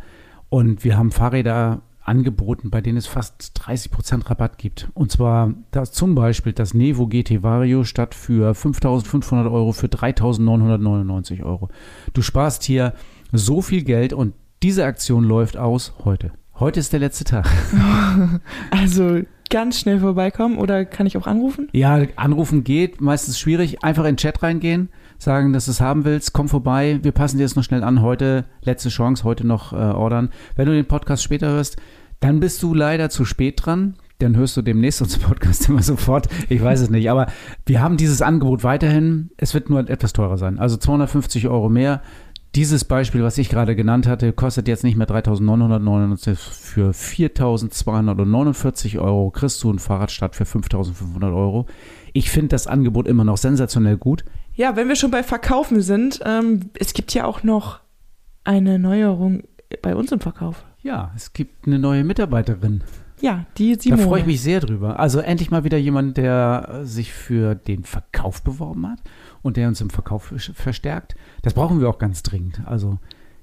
und 0.50 0.84
wir 0.84 0.98
haben 0.98 1.10
Fahrräder 1.10 1.80
angeboten, 2.02 2.68
bei 2.68 2.82
denen 2.82 2.98
es 2.98 3.06
fast 3.06 3.54
30% 3.58 4.28
Rabatt 4.28 4.58
gibt. 4.58 4.90
Und 4.92 5.10
zwar 5.10 5.54
das, 5.70 5.92
zum 5.92 6.14
Beispiel 6.14 6.52
das 6.52 6.74
Nevo 6.74 7.06
GT 7.06 7.42
Vario 7.42 7.84
statt 7.84 8.14
für 8.14 8.52
5.500 8.52 9.50
Euro 9.50 9.72
für 9.72 9.86
3.999 9.86 11.42
Euro. 11.42 11.70
Du 12.12 12.20
sparst 12.20 12.62
hier 12.62 12.92
so 13.32 13.62
viel 13.62 13.84
Geld 13.84 14.12
und 14.12 14.34
diese 14.62 14.84
Aktion 14.84 15.24
läuft 15.24 15.56
aus 15.56 15.92
heute. 16.04 16.32
Heute 16.58 16.78
ist 16.78 16.92
der 16.92 17.00
letzte 17.00 17.24
Tag. 17.24 17.48
Also 18.70 19.20
ganz 19.50 19.80
schnell 19.80 20.00
vorbeikommen 20.00 20.56
oder 20.56 20.84
kann 20.84 21.06
ich 21.06 21.16
auch 21.16 21.26
anrufen? 21.26 21.68
Ja, 21.72 22.00
anrufen 22.16 22.64
geht, 22.64 23.00
meistens 23.00 23.38
schwierig. 23.38 23.82
Einfach 23.82 24.04
in 24.04 24.12
den 24.12 24.16
Chat 24.16 24.42
reingehen, 24.42 24.88
sagen, 25.18 25.52
dass 25.52 25.66
du 25.66 25.72
es 25.72 25.80
haben 25.80 26.04
willst, 26.04 26.32
komm 26.32 26.48
vorbei, 26.48 27.00
wir 27.02 27.12
passen 27.12 27.38
dir 27.38 27.44
das 27.44 27.56
noch 27.56 27.64
schnell 27.64 27.82
an. 27.82 28.00
Heute 28.00 28.44
letzte 28.62 28.88
Chance, 28.88 29.24
heute 29.24 29.46
noch 29.46 29.72
äh, 29.72 29.76
ordern. 29.76 30.30
Wenn 30.56 30.66
du 30.66 30.72
den 30.72 30.86
Podcast 30.86 31.22
später 31.22 31.48
hörst, 31.48 31.76
dann 32.20 32.40
bist 32.40 32.62
du 32.62 32.72
leider 32.72 33.10
zu 33.10 33.24
spät 33.24 33.60
dran. 33.64 33.96
Dann 34.20 34.36
hörst 34.36 34.56
du 34.56 34.62
demnächst 34.62 35.02
unseren 35.02 35.22
Podcast 35.22 35.68
immer 35.68 35.82
sofort. 35.82 36.28
Ich 36.48 36.62
weiß 36.62 36.80
es 36.80 36.90
nicht. 36.90 37.10
Aber 37.10 37.26
wir 37.66 37.82
haben 37.82 37.96
dieses 37.96 38.22
Angebot 38.22 38.62
weiterhin. 38.62 39.30
Es 39.36 39.54
wird 39.54 39.68
nur 39.68 39.80
etwas 39.90 40.12
teurer 40.12 40.38
sein. 40.38 40.60
Also 40.60 40.76
250 40.76 41.48
Euro 41.48 41.68
mehr. 41.68 42.00
Dieses 42.54 42.84
Beispiel, 42.84 43.22
was 43.22 43.38
ich 43.38 43.48
gerade 43.48 43.74
genannt 43.74 44.06
hatte, 44.06 44.34
kostet 44.34 44.68
jetzt 44.68 44.84
nicht 44.84 44.96
mehr 44.96 45.08
3.999 45.08 46.36
für 46.36 46.90
4.249 46.90 49.00
Euro. 49.00 49.30
Kriegst 49.30 49.62
du 49.62 49.72
ein 49.72 49.78
Fahrrad 49.78 50.10
statt 50.10 50.36
für 50.36 50.44
5.500 50.44 51.34
Euro. 51.34 51.66
Ich 52.12 52.30
finde 52.30 52.48
das 52.48 52.66
Angebot 52.66 53.08
immer 53.08 53.24
noch 53.24 53.38
sensationell 53.38 53.96
gut. 53.96 54.26
Ja, 54.54 54.76
wenn 54.76 54.88
wir 54.88 54.96
schon 54.96 55.10
bei 55.10 55.22
Verkaufen 55.22 55.80
sind, 55.80 56.20
ähm, 56.26 56.68
es 56.78 56.92
gibt 56.92 57.14
ja 57.14 57.24
auch 57.24 57.42
noch 57.42 57.80
eine 58.44 58.78
Neuerung 58.78 59.44
bei 59.80 59.96
uns 59.96 60.12
im 60.12 60.20
Verkauf. 60.20 60.62
Ja, 60.82 61.10
es 61.16 61.32
gibt 61.32 61.66
eine 61.66 61.78
neue 61.78 62.04
Mitarbeiterin. 62.04 62.82
Ja, 63.22 63.46
die 63.56 63.76
Simone. 63.76 64.02
Da 64.02 64.08
freue 64.08 64.20
ich 64.20 64.26
mich 64.26 64.42
sehr 64.42 64.60
drüber. 64.60 65.00
Also 65.00 65.20
endlich 65.20 65.50
mal 65.50 65.64
wieder 65.64 65.78
jemand, 65.78 66.18
der 66.18 66.80
sich 66.82 67.12
für 67.12 67.54
den 67.54 67.84
Verkauf 67.84 68.42
beworben 68.42 68.90
hat 68.90 68.98
und 69.42 69.56
der 69.56 69.68
uns 69.68 69.80
im 69.80 69.90
Verkauf 69.90 70.32
verstärkt. 70.54 71.14
Das 71.42 71.54
brauchen 71.54 71.80
wir 71.80 71.88
auch 71.88 71.98
ganz 71.98 72.22
dringend. 72.22 72.62
Also 72.64 72.98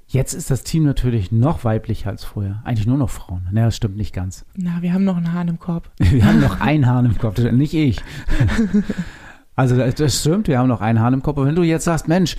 jetzt 0.08 0.34
ist 0.34 0.50
das 0.50 0.64
Team 0.64 0.84
natürlich 0.84 1.32
noch 1.32 1.64
weiblicher 1.64 2.10
als 2.10 2.24
vorher. 2.24 2.62
Eigentlich 2.66 2.88
nur 2.88 2.98
noch 2.98 3.10
Frauen. 3.10 3.48
Naja, 3.52 3.68
das 3.68 3.76
stimmt 3.76 3.98
nicht 3.98 4.14
ganz. 4.14 4.46
Na, 4.56 4.82
wir 4.82 4.94
haben 4.94 5.04
noch 5.04 5.18
einen 5.18 5.34
Hahn 5.34 5.48
im 5.48 5.60
Korb. 5.60 5.92
Wir 6.00 6.26
haben 6.26 6.40
noch 6.40 6.62
einen 6.62 6.86
Hahn 6.86 7.06
im 7.06 7.18
Kopf, 7.18 7.38
nicht 7.52 7.74
ich. 7.74 8.02
Also 9.56 9.76
das 9.76 10.22
stimmt, 10.22 10.48
wir 10.48 10.58
haben 10.58 10.70
noch 10.70 10.80
einen 10.80 11.02
Hahn 11.02 11.14
im 11.14 11.22
Kopf. 11.22 11.38
Aber 11.38 11.46
wenn 11.46 11.56
du 11.56 11.64
jetzt 11.64 11.84
sagst, 11.84 12.08
Mensch, 12.08 12.38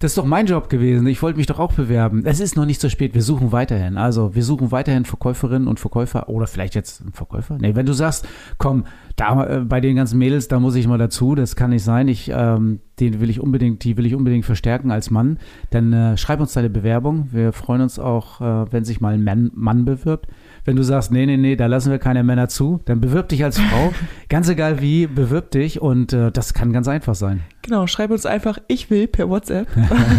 das 0.00 0.10
ist 0.10 0.18
doch 0.18 0.24
mein 0.24 0.46
Job 0.46 0.68
gewesen, 0.68 1.06
ich 1.06 1.22
wollte 1.22 1.38
mich 1.38 1.46
doch 1.46 1.60
auch 1.60 1.72
bewerben. 1.72 2.22
Es 2.24 2.40
ist 2.40 2.56
noch 2.56 2.64
nicht 2.64 2.80
so 2.80 2.88
spät, 2.88 3.14
wir 3.14 3.22
suchen 3.22 3.52
weiterhin. 3.52 3.96
Also 3.96 4.34
wir 4.34 4.42
suchen 4.42 4.72
weiterhin 4.72 5.04
Verkäuferinnen 5.04 5.68
und 5.68 5.78
Verkäufer 5.78 6.28
oder 6.28 6.48
vielleicht 6.48 6.74
jetzt 6.74 7.00
einen 7.00 7.12
Verkäufer. 7.12 7.58
Nee, 7.60 7.76
wenn 7.76 7.86
du 7.86 7.92
sagst, 7.92 8.26
komm, 8.58 8.86
da 9.18 9.44
äh, 9.44 9.60
bei 9.60 9.80
den 9.80 9.96
ganzen 9.96 10.18
Mädels, 10.18 10.48
da 10.48 10.60
muss 10.60 10.76
ich 10.76 10.86
mal 10.86 10.96
dazu, 10.96 11.34
das 11.34 11.56
kann 11.56 11.70
nicht 11.70 11.82
sein. 11.82 12.06
Ich, 12.06 12.30
ähm, 12.32 12.80
den 13.00 13.20
will 13.20 13.30
ich 13.30 13.40
unbedingt, 13.40 13.82
die 13.82 13.96
will 13.96 14.06
ich 14.06 14.14
unbedingt 14.14 14.44
verstärken 14.44 14.92
als 14.92 15.10
Mann. 15.10 15.38
Dann 15.70 15.92
äh, 15.92 16.16
schreib 16.16 16.40
uns 16.40 16.52
deine 16.52 16.70
Bewerbung. 16.70 17.28
Wir 17.32 17.52
freuen 17.52 17.80
uns 17.80 17.98
auch, 17.98 18.40
äh, 18.40 18.72
wenn 18.72 18.84
sich 18.84 19.00
mal 19.00 19.14
ein 19.14 19.24
Mann, 19.24 19.50
Mann 19.54 19.84
bewirbt. 19.84 20.28
Wenn 20.64 20.76
du 20.76 20.84
sagst, 20.84 21.10
nee, 21.10 21.26
nee, 21.26 21.36
nee, 21.36 21.56
da 21.56 21.66
lassen 21.66 21.90
wir 21.90 21.98
keine 21.98 22.22
Männer 22.22 22.48
zu, 22.48 22.80
dann 22.84 23.00
bewirb 23.00 23.28
dich 23.28 23.42
als 23.42 23.58
Frau. 23.58 23.92
ganz 24.28 24.48
egal 24.48 24.80
wie, 24.80 25.08
bewirb 25.08 25.50
dich 25.50 25.82
und 25.82 26.12
äh, 26.12 26.30
das 26.30 26.54
kann 26.54 26.72
ganz 26.72 26.86
einfach 26.86 27.16
sein. 27.16 27.40
Genau, 27.62 27.88
schreib 27.88 28.12
uns 28.12 28.24
einfach, 28.24 28.58
ich 28.68 28.88
will 28.88 29.08
per 29.08 29.28
WhatsApp. 29.28 29.66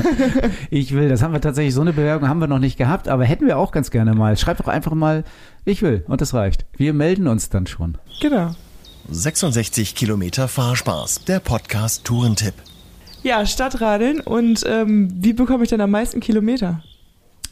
ich 0.70 0.94
will, 0.94 1.08
das 1.08 1.24
haben 1.24 1.34
wir 1.34 1.42
tatsächlich, 1.42 1.74
so 1.74 1.82
eine 1.82 1.94
Bewerbung 1.94 2.28
haben 2.28 2.40
wir 2.40 2.48
noch 2.48 2.60
nicht 2.60 2.78
gehabt, 2.78 3.08
aber 3.08 3.24
hätten 3.24 3.48
wir 3.48 3.58
auch 3.58 3.72
ganz 3.72 3.92
gerne 3.92 4.14
mal. 4.14 4.36
Schreib 4.36 4.58
doch 4.58 4.68
einfach 4.68 4.94
mal, 4.94 5.24
ich 5.64 5.82
will 5.82 6.04
und 6.08 6.20
das 6.20 6.34
reicht. 6.34 6.66
Wir 6.76 6.94
melden 6.94 7.28
uns 7.28 7.50
dann 7.50 7.66
schon. 7.66 7.98
Genau. 8.22 8.52
66 9.12 9.96
Kilometer 9.96 10.48
Fahrspaß, 10.48 11.26
der 11.26 11.40
Podcast 11.40 12.04
Tourentipp. 12.04 12.54
Ja, 13.24 13.44
Stadtradeln 13.46 14.20
und 14.20 14.64
ähm, 14.68 15.10
wie 15.16 15.34
bekomme 15.34 15.64
ich 15.64 15.70
denn 15.70 15.82
am 15.82 15.90
meisten 15.90 16.20
Kilometer? 16.20 16.84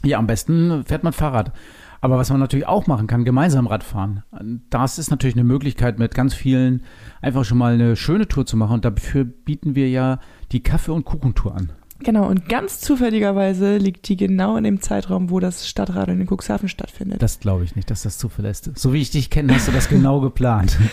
Ja, 0.04 0.18
am 0.18 0.28
besten 0.28 0.84
fährt 0.84 1.02
man 1.02 1.12
Fahrrad. 1.12 1.52
Aber 2.00 2.16
was 2.16 2.30
man 2.30 2.38
natürlich 2.38 2.68
auch 2.68 2.86
machen 2.86 3.08
kann, 3.08 3.24
gemeinsam 3.24 3.66
Radfahren. 3.66 4.22
Das 4.70 5.00
ist 5.00 5.10
natürlich 5.10 5.34
eine 5.34 5.42
Möglichkeit, 5.42 5.98
mit 5.98 6.14
ganz 6.14 6.32
vielen 6.32 6.82
einfach 7.22 7.44
schon 7.44 7.58
mal 7.58 7.74
eine 7.74 7.96
schöne 7.96 8.28
Tour 8.28 8.46
zu 8.46 8.56
machen. 8.56 8.74
Und 8.74 8.84
dafür 8.84 9.24
bieten 9.24 9.74
wir 9.74 9.90
ja 9.90 10.20
die 10.52 10.62
Kaffee- 10.62 10.92
und 10.92 11.04
Kuchentour 11.04 11.56
an. 11.56 11.72
Genau, 11.98 12.28
und 12.28 12.48
ganz 12.48 12.78
zufälligerweise 12.80 13.78
liegt 13.78 14.08
die 14.08 14.16
genau 14.16 14.56
in 14.56 14.62
dem 14.62 14.80
Zeitraum, 14.80 15.30
wo 15.30 15.40
das 15.40 15.68
Stadtradeln 15.68 16.20
in 16.20 16.28
Cuxhaven 16.28 16.68
stattfindet. 16.68 17.20
Das 17.20 17.40
glaube 17.40 17.64
ich 17.64 17.74
nicht, 17.74 17.90
dass 17.90 18.02
das 18.02 18.16
Zufall 18.16 18.44
ist. 18.44 18.70
So 18.78 18.92
wie 18.92 19.00
ich 19.00 19.10
dich 19.10 19.28
kenne, 19.28 19.56
hast 19.56 19.66
du 19.66 19.72
das 19.72 19.88
genau 19.88 20.20
geplant. 20.20 20.78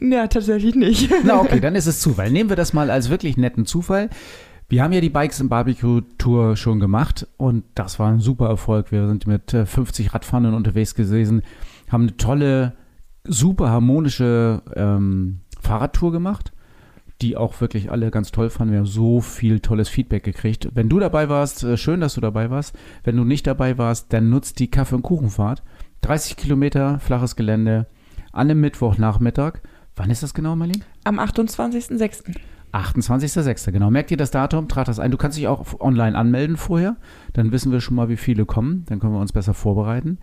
Ja, 0.00 0.26
tatsächlich 0.26 0.74
nicht. 0.74 1.10
Na 1.24 1.40
okay, 1.40 1.60
dann 1.60 1.74
ist 1.74 1.86
es 1.86 2.00
Zufall. 2.00 2.30
Nehmen 2.30 2.50
wir 2.50 2.56
das 2.56 2.72
mal 2.72 2.90
als 2.90 3.10
wirklich 3.10 3.36
netten 3.36 3.66
Zufall. 3.66 4.10
Wir 4.68 4.82
haben 4.82 4.92
ja 4.92 5.00
die 5.00 5.08
Bikes 5.08 5.40
im 5.40 5.48
Barbecue 5.48 6.02
Tour 6.18 6.54
schon 6.56 6.78
gemacht 6.78 7.26
und 7.38 7.64
das 7.74 7.98
war 7.98 8.10
ein 8.12 8.20
super 8.20 8.48
Erfolg. 8.48 8.92
Wir 8.92 9.08
sind 9.08 9.26
mit 9.26 9.50
50 9.50 10.06
äh, 10.06 10.10
Radfahrern 10.10 10.52
unterwegs 10.52 10.94
gewesen, 10.94 11.42
haben 11.90 12.02
eine 12.02 12.16
tolle, 12.18 12.74
super 13.24 13.70
harmonische 13.70 14.62
ähm, 14.76 15.40
Fahrradtour 15.58 16.12
gemacht, 16.12 16.52
die 17.22 17.36
auch 17.38 17.58
wirklich 17.62 17.90
alle 17.90 18.10
ganz 18.10 18.30
toll 18.30 18.50
fanden. 18.50 18.72
Wir 18.72 18.80
haben 18.80 18.86
so 18.86 19.22
viel 19.22 19.60
tolles 19.60 19.88
Feedback 19.88 20.22
gekriegt. 20.22 20.68
Wenn 20.74 20.90
du 20.90 20.98
dabei 20.98 21.30
warst, 21.30 21.64
äh, 21.64 21.78
schön, 21.78 22.02
dass 22.02 22.14
du 22.14 22.20
dabei 22.20 22.50
warst. 22.50 22.76
Wenn 23.04 23.16
du 23.16 23.24
nicht 23.24 23.46
dabei 23.46 23.78
warst, 23.78 24.12
dann 24.12 24.28
nutzt 24.28 24.58
die 24.58 24.70
Kaffee- 24.70 24.96
und 24.96 25.02
Kuchenfahrt. 25.02 25.62
30 26.02 26.36
Kilometer 26.36 27.00
flaches 27.00 27.36
Gelände 27.36 27.86
an 28.32 28.50
einem 28.50 28.60
Mittwochnachmittag. 28.60 29.60
Wann 29.98 30.10
ist 30.10 30.22
das 30.22 30.32
genau, 30.32 30.54
Marlene? 30.54 30.84
Am 31.04 31.18
28.06. 31.18 32.36
28.06. 32.72 33.72
Genau. 33.72 33.90
Merkt 33.90 34.10
ihr 34.10 34.16
das 34.16 34.30
Datum? 34.30 34.68
Trag 34.68 34.86
das 34.86 35.00
ein. 35.00 35.10
Du 35.10 35.16
kannst 35.16 35.36
dich 35.36 35.48
auch 35.48 35.80
online 35.80 36.16
anmelden 36.16 36.56
vorher. 36.56 36.96
Dann 37.32 37.50
wissen 37.50 37.72
wir 37.72 37.80
schon 37.80 37.96
mal, 37.96 38.08
wie 38.08 38.16
viele 38.16 38.46
kommen. 38.46 38.84
Dann 38.86 39.00
können 39.00 39.12
wir 39.12 39.20
uns 39.20 39.32
besser 39.32 39.54
vorbereiten. 39.54 40.18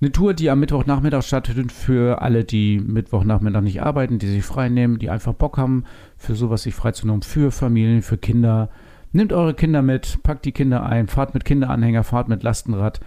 Eine 0.00 0.12
Tour, 0.12 0.32
die 0.32 0.48
am 0.48 0.60
Mittwochnachmittag 0.60 1.22
stattfindet 1.22 1.72
für 1.72 2.22
alle, 2.22 2.44
die 2.44 2.78
Mittwochnachmittag 2.78 3.60
nicht 3.60 3.82
arbeiten, 3.82 4.18
die 4.18 4.28
sich 4.28 4.44
frei 4.44 4.68
nehmen, 4.70 4.98
die 4.98 5.10
einfach 5.10 5.34
Bock 5.34 5.58
haben, 5.58 5.84
für 6.16 6.34
sowas 6.34 6.62
sich 6.62 6.74
freizunehmen, 6.74 7.20
für 7.20 7.50
Familien, 7.50 8.00
für 8.00 8.16
Kinder. 8.16 8.70
Nehmt 9.12 9.32
eure 9.32 9.52
Kinder 9.52 9.82
mit, 9.82 10.22
packt 10.22 10.46
die 10.46 10.52
Kinder 10.52 10.86
ein, 10.86 11.08
fahrt 11.08 11.34
mit 11.34 11.44
Kinderanhänger, 11.44 12.04
fahrt 12.04 12.28
mit 12.28 12.42
Lastenrad. 12.42 13.00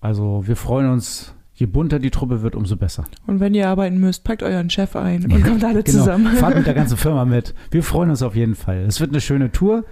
Also 0.00 0.46
wir 0.46 0.54
freuen 0.54 0.90
uns 0.90 1.34
je 1.58 1.66
bunter 1.66 1.98
die 1.98 2.10
Truppe 2.10 2.42
wird, 2.42 2.54
umso 2.54 2.76
besser. 2.76 3.04
Und 3.26 3.40
wenn 3.40 3.52
ihr 3.52 3.68
arbeiten 3.68 3.98
müsst, 3.98 4.22
packt 4.22 4.44
euren 4.44 4.70
Chef 4.70 4.94
ein 4.94 5.24
und 5.24 5.42
kommt 5.42 5.64
alle 5.64 5.82
genau. 5.82 5.98
zusammen. 5.98 6.36
Fahrt 6.36 6.54
mit 6.54 6.66
der 6.66 6.74
ganzen 6.82 6.96
Firma 6.96 7.24
mit. 7.24 7.52
Wir 7.72 7.82
freuen 7.82 8.10
uns 8.10 8.22
auf 8.22 8.36
jeden 8.36 8.54
Fall. 8.54 8.84
Es 8.86 9.00
wird 9.00 9.10
eine 9.10 9.20
schöne 9.20 9.50
Tour. 9.50 9.84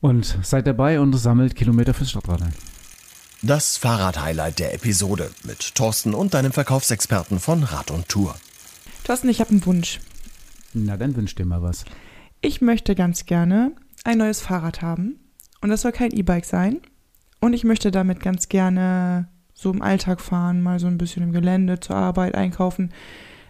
Und 0.00 0.38
seid 0.42 0.66
dabei 0.66 1.00
und 1.00 1.14
sammelt 1.14 1.56
Kilometer 1.56 1.94
fürs 1.94 2.10
Stadtrad 2.10 2.42
ein. 2.42 2.52
Das 3.42 3.78
Fahrrad-Highlight 3.78 4.58
der 4.58 4.74
Episode 4.74 5.30
mit 5.44 5.74
Thorsten 5.74 6.12
und 6.12 6.34
deinem 6.34 6.52
Verkaufsexperten 6.52 7.40
von 7.40 7.62
Rad 7.62 7.90
und 7.90 8.08
Tour. 8.08 8.34
Thorsten, 9.04 9.30
ich 9.30 9.40
habe 9.40 9.50
einen 9.50 9.64
Wunsch. 9.64 10.00
Na, 10.74 10.98
dann 10.98 11.16
wünsch 11.16 11.34
dir 11.34 11.46
mal 11.46 11.62
was. 11.62 11.86
Ich 12.42 12.60
möchte 12.60 12.94
ganz 12.94 13.24
gerne 13.24 13.72
ein 14.04 14.18
neues 14.18 14.42
Fahrrad 14.42 14.82
haben. 14.82 15.18
Und 15.62 15.70
das 15.70 15.80
soll 15.80 15.92
kein 15.92 16.12
E-Bike 16.12 16.44
sein. 16.44 16.80
Und 17.40 17.54
ich 17.54 17.64
möchte 17.64 17.90
damit 17.90 18.20
ganz 18.20 18.50
gerne 18.50 19.28
so 19.56 19.72
im 19.72 19.80
Alltag 19.82 20.20
fahren, 20.20 20.62
mal 20.62 20.78
so 20.78 20.86
ein 20.86 20.98
bisschen 20.98 21.22
im 21.22 21.32
Gelände, 21.32 21.80
zur 21.80 21.96
Arbeit, 21.96 22.34
einkaufen. 22.34 22.92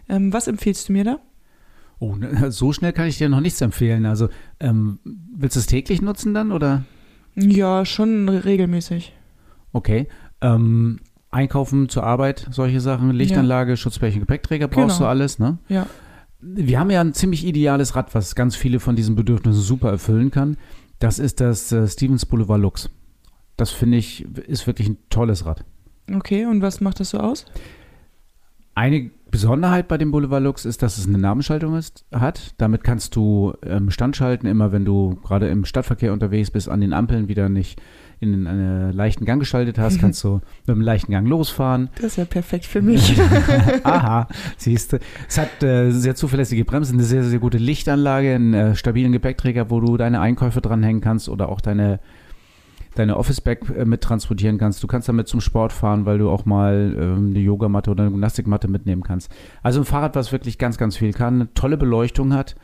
Ähm, 0.07 0.31
was 0.31 0.47
empfiehlst 0.47 0.87
du 0.87 0.93
mir 0.93 1.03
da? 1.03 1.19
Oh, 1.99 2.15
ne, 2.15 2.49
so 2.51 2.71
schnell 2.71 2.93
kann 2.93 3.07
ich 3.07 3.17
dir 3.17 3.27
noch 3.27 3.41
nichts 3.41 3.59
empfehlen. 3.59 4.05
Also, 4.05 4.29
ähm, 4.61 4.99
willst 5.03 5.57
du 5.57 5.59
es 5.59 5.67
täglich 5.67 6.01
nutzen 6.01 6.33
dann 6.33 6.53
oder? 6.53 6.85
Ja, 7.35 7.85
schon 7.85 8.29
regelmäßig. 8.29 9.13
Okay. 9.73 10.07
Ähm, 10.39 11.01
einkaufen 11.29 11.89
zur 11.89 12.03
Arbeit, 12.03 12.47
solche 12.51 12.79
Sachen, 12.79 13.11
Lichtanlage, 13.11 13.71
ja. 13.71 13.75
Schutzblechen, 13.75 14.21
Gepäckträger, 14.21 14.69
brauchst 14.69 14.99
genau. 14.99 15.09
du 15.09 15.09
alles, 15.09 15.39
ne? 15.39 15.57
Ja. 15.67 15.87
Wir 16.39 16.79
haben 16.79 16.89
ja 16.89 17.01
ein 17.01 17.13
ziemlich 17.13 17.45
ideales 17.45 17.97
Rad, 17.97 18.15
was 18.15 18.33
ganz 18.33 18.55
viele 18.55 18.79
von 18.79 18.95
diesen 18.95 19.15
Bedürfnissen 19.15 19.61
super 19.61 19.89
erfüllen 19.89 20.31
kann. 20.31 20.55
Das 20.99 21.19
ist 21.19 21.41
das 21.41 21.69
äh, 21.73 21.85
Stevens 21.85 22.25
Boulevard 22.25 22.61
Lux. 22.61 22.89
Das 23.57 23.71
finde 23.71 23.97
ich, 23.97 24.23
ist 24.47 24.67
wirklich 24.67 24.87
ein 24.87 24.97
tolles 25.09 25.45
Rad. 25.45 25.65
Okay, 26.13 26.45
und 26.45 26.61
was 26.61 26.81
macht 26.81 26.99
das 26.99 27.11
so 27.11 27.19
aus? 27.19 27.45
Eine 28.75 29.09
Besonderheit 29.31 29.87
bei 29.87 29.97
dem 29.97 30.11
Boulevard 30.11 30.43
Lux 30.43 30.65
ist, 30.65 30.81
dass 30.83 30.97
es 30.97 31.07
eine 31.07 31.17
Namenschaltung 31.17 31.75
ist, 31.75 32.05
hat. 32.13 32.53
Damit 32.57 32.83
kannst 32.83 33.15
du 33.15 33.53
ähm, 33.65 33.89
Stand 33.89 34.15
schalten, 34.15 34.47
immer 34.47 34.71
wenn 34.71 34.85
du 34.85 35.15
gerade 35.23 35.47
im 35.47 35.65
Stadtverkehr 35.65 36.13
unterwegs 36.13 36.51
bist, 36.51 36.69
an 36.69 36.81
den 36.81 36.93
Ampeln 36.93 37.27
wieder 37.27 37.49
nicht 37.49 37.81
in 38.19 38.47
einen 38.47 38.93
leichten 38.93 39.25
Gang 39.25 39.39
geschaltet 39.39 39.77
hast, 39.77 39.99
kannst 39.99 40.23
du 40.23 40.41
mit 40.65 40.75
einem 40.75 40.81
leichten 40.81 41.11
Gang 41.11 41.27
losfahren. 41.27 41.89
Das 41.95 42.05
ist 42.05 42.17
ja 42.17 42.25
perfekt 42.25 42.65
für 42.65 42.81
mich. 42.81 43.19
Aha, 43.83 44.27
siehst 44.57 44.93
du. 44.93 44.99
Es 45.27 45.37
hat 45.37 45.61
äh, 45.61 45.91
sehr 45.91 46.15
zuverlässige 46.15 46.65
Bremsen, 46.65 46.95
eine 46.95 47.03
sehr, 47.03 47.23
sehr 47.23 47.39
gute 47.39 47.57
Lichtanlage, 47.57 48.33
einen 48.33 48.53
äh, 48.53 48.75
stabilen 48.75 49.11
Gepäckträger, 49.11 49.69
wo 49.69 49.79
du 49.79 49.97
deine 49.97 50.19
Einkäufe 50.21 50.61
dranhängen 50.61 51.01
kannst 51.01 51.29
oder 51.29 51.49
auch 51.49 51.61
deine 51.61 51.99
deine 52.99 53.17
Office-Bag 53.17 53.69
äh, 53.75 53.85
mit 53.85 54.01
transportieren 54.01 54.57
kannst. 54.57 54.83
Du 54.83 54.87
kannst 54.87 55.09
damit 55.09 55.27
zum 55.27 55.41
Sport 55.41 55.73
fahren, 55.73 56.05
weil 56.05 56.17
du 56.17 56.29
auch 56.29 56.45
mal 56.45 56.95
ähm, 56.99 57.29
eine 57.29 57.39
Yogamatte 57.39 57.91
oder 57.91 58.03
eine 58.03 58.11
Gymnastikmatte 58.11 58.67
mitnehmen 58.67 59.03
kannst. 59.03 59.31
Also 59.63 59.81
ein 59.81 59.85
Fahrrad, 59.85 60.15
was 60.15 60.31
wirklich 60.31 60.57
ganz, 60.57 60.77
ganz 60.77 60.97
viel 60.97 61.13
kann, 61.13 61.35
eine 61.35 61.53
tolle 61.53 61.77
Beleuchtung 61.77 62.33
hat, 62.33 62.55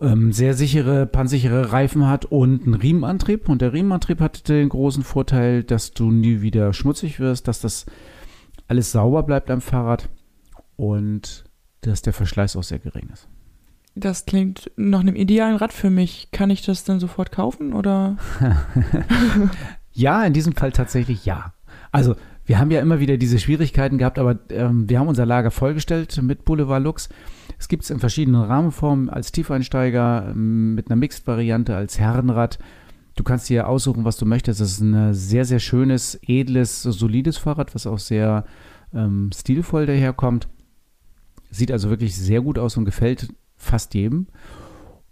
ähm, 0.00 0.32
sehr 0.32 0.54
sichere, 0.54 1.06
pannsichere 1.06 1.72
Reifen 1.72 2.06
hat 2.06 2.24
und 2.24 2.64
einen 2.64 2.74
Riemenantrieb. 2.74 3.48
Und 3.48 3.62
der 3.62 3.72
Riemenantrieb 3.72 4.20
hat 4.20 4.48
den 4.48 4.68
großen 4.68 5.02
Vorteil, 5.02 5.64
dass 5.64 5.92
du 5.92 6.10
nie 6.10 6.40
wieder 6.40 6.72
schmutzig 6.72 7.20
wirst, 7.20 7.48
dass 7.48 7.60
das 7.60 7.86
alles 8.66 8.92
sauber 8.92 9.22
bleibt 9.22 9.50
am 9.50 9.60
Fahrrad 9.60 10.08
und 10.76 11.44
dass 11.80 12.02
der 12.02 12.12
Verschleiß 12.12 12.56
auch 12.56 12.62
sehr 12.62 12.78
gering 12.78 13.08
ist. 13.12 13.28
Das 13.98 14.26
klingt 14.26 14.70
nach 14.76 15.00
einem 15.00 15.16
idealen 15.16 15.56
Rad 15.56 15.72
für 15.72 15.90
mich. 15.90 16.28
Kann 16.30 16.50
ich 16.50 16.64
das 16.64 16.84
dann 16.84 17.00
sofort 17.00 17.32
kaufen 17.32 17.72
oder? 17.72 18.16
ja, 19.92 20.24
in 20.24 20.32
diesem 20.32 20.54
Fall 20.54 20.70
tatsächlich 20.72 21.24
ja. 21.24 21.52
Also 21.90 22.14
wir 22.46 22.58
haben 22.58 22.70
ja 22.70 22.80
immer 22.80 23.00
wieder 23.00 23.16
diese 23.16 23.38
Schwierigkeiten 23.38 23.98
gehabt, 23.98 24.18
aber 24.18 24.38
ähm, 24.50 24.88
wir 24.88 25.00
haben 25.00 25.08
unser 25.08 25.26
Lager 25.26 25.50
vollgestellt 25.50 26.20
mit 26.22 26.44
Boulevard 26.44 26.82
Lux. 26.82 27.08
Es 27.58 27.66
gibt 27.66 27.82
es 27.82 27.90
in 27.90 27.98
verschiedenen 27.98 28.40
Rahmenformen 28.42 29.10
als 29.10 29.32
Tiefeinsteiger, 29.32 30.28
ähm, 30.30 30.74
mit 30.74 30.88
einer 30.88 30.96
Mixed-Variante 30.96 31.74
als 31.74 31.98
Herrenrad. 31.98 32.58
Du 33.16 33.24
kannst 33.24 33.48
dir 33.48 33.68
aussuchen, 33.68 34.04
was 34.04 34.16
du 34.16 34.26
möchtest. 34.26 34.60
Es 34.60 34.72
ist 34.72 34.80
ein 34.80 35.12
sehr, 35.12 35.44
sehr 35.44 35.58
schönes, 35.58 36.20
edles, 36.22 36.82
solides 36.82 37.36
Fahrrad, 37.36 37.74
was 37.74 37.86
auch 37.86 37.98
sehr 37.98 38.44
ähm, 38.94 39.30
stilvoll 39.36 39.86
daherkommt. 39.86 40.48
Sieht 41.50 41.72
also 41.72 41.90
wirklich 41.90 42.16
sehr 42.16 42.42
gut 42.42 42.58
aus 42.58 42.76
und 42.76 42.84
gefällt 42.84 43.28
fast 43.58 43.94
jedem. 43.94 44.28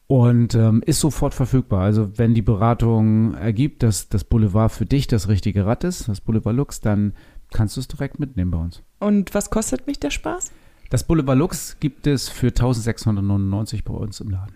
Und 0.08 0.54
ähm, 0.54 0.82
ist 0.86 1.00
sofort 1.00 1.34
verfügbar. 1.34 1.82
Also 1.82 2.16
wenn 2.16 2.32
die 2.32 2.42
Beratung 2.42 3.34
ergibt, 3.34 3.82
dass 3.82 4.08
das 4.08 4.22
Boulevard 4.22 4.70
für 4.70 4.86
dich 4.86 5.08
das 5.08 5.28
richtige 5.28 5.66
Rad 5.66 5.82
ist, 5.82 6.08
das 6.08 6.20
Boulevard 6.20 6.54
Lux, 6.54 6.80
dann 6.80 7.12
kannst 7.52 7.76
du 7.76 7.80
es 7.80 7.88
direkt 7.88 8.20
mitnehmen 8.20 8.52
bei 8.52 8.58
uns. 8.58 8.82
Und 9.00 9.34
was 9.34 9.50
kostet 9.50 9.88
mich 9.88 9.98
der 9.98 10.10
Spaß? 10.10 10.52
Das 10.90 11.02
Boulevard 11.02 11.38
Lux 11.38 11.76
gibt 11.80 12.06
es 12.06 12.28
für 12.28 12.48
1699 12.48 13.84
bei 13.84 13.94
uns 13.94 14.20
im 14.20 14.30
Laden. 14.30 14.54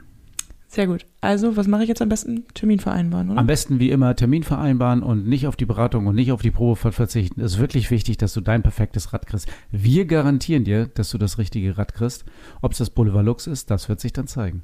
Sehr 0.73 0.87
gut. 0.87 1.05
Also, 1.21 1.57
was 1.57 1.67
mache 1.67 1.83
ich 1.83 1.89
jetzt 1.89 2.01
am 2.01 2.09
besten? 2.09 2.45
Termin 2.55 2.79
vereinbaren, 2.79 3.31
oder? 3.31 3.41
Am 3.41 3.47
besten 3.49 3.81
wie 3.81 3.91
immer 3.91 4.15
Termin 4.15 4.45
vereinbaren 4.45 5.03
und 5.03 5.27
nicht 5.27 5.49
auf 5.49 5.57
die 5.57 5.67
Beratung 5.67 6.07
und 6.07 6.15
nicht 6.15 6.31
auf 6.31 6.43
die 6.43 6.53
Probefahrt 6.53 6.95
verzichten. 6.95 7.41
Es 7.41 7.55
ist 7.55 7.59
wirklich 7.59 7.91
wichtig, 7.91 8.19
dass 8.19 8.35
du 8.35 8.41
dein 8.41 8.63
perfektes 8.63 9.13
Rad 9.13 9.27
kriegst. 9.27 9.49
Wir 9.73 10.05
garantieren 10.05 10.63
dir, 10.63 10.87
dass 10.87 11.11
du 11.11 11.19
das 11.19 11.39
richtige 11.39 11.77
Rad 11.77 11.93
kriegst. 11.93 12.25
Ob 12.63 12.71
es 12.71 12.79
das 12.79 12.91
Boulevard 12.91 13.27
Lux 13.27 13.49
ist, 13.49 13.69
das 13.73 13.89
wird 13.89 13.99
sich 13.99 14.13
dann 14.13 14.29
zeigen. 14.29 14.63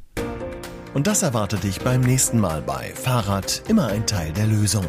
Und 0.95 1.09
das 1.09 1.25
erwartet 1.25 1.64
dich 1.64 1.81
beim 1.81 2.03
nächsten 2.03 2.38
Mal 2.38 2.62
bei 2.62 2.92
Fahrrad 2.95 3.64
immer 3.69 3.88
ein 3.88 4.07
Teil 4.07 4.33
der 4.33 4.47
Lösung. 4.47 4.85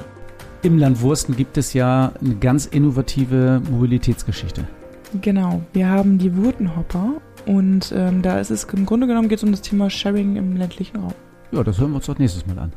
Im 0.61 0.77
Land 0.77 1.01
Wursten 1.01 1.35
gibt 1.35 1.57
es 1.57 1.73
ja 1.73 2.13
eine 2.21 2.35
ganz 2.35 2.67
innovative 2.67 3.59
Mobilitätsgeschichte. 3.71 4.67
Genau, 5.19 5.63
wir 5.73 5.89
haben 5.89 6.19
die 6.19 6.35
Wurtenhopper 6.37 7.21
und 7.47 7.93
ähm, 7.95 8.21
da 8.21 8.39
ist 8.39 8.51
es 8.51 8.65
im 8.65 8.85
Grunde 8.85 9.07
genommen 9.07 9.29
geht 9.29 9.39
es 9.39 9.43
um 9.43 9.51
das 9.51 9.61
Thema 9.61 9.89
Sharing 9.89 10.35
im 10.35 10.57
ländlichen 10.57 10.97
Raum. 10.97 11.13
Ja, 11.51 11.63
das 11.63 11.79
hören 11.79 11.91
wir 11.91 11.97
uns 11.97 12.05
doch 12.05 12.19
nächstes 12.19 12.45
Mal 12.45 12.59
an. 12.59 12.73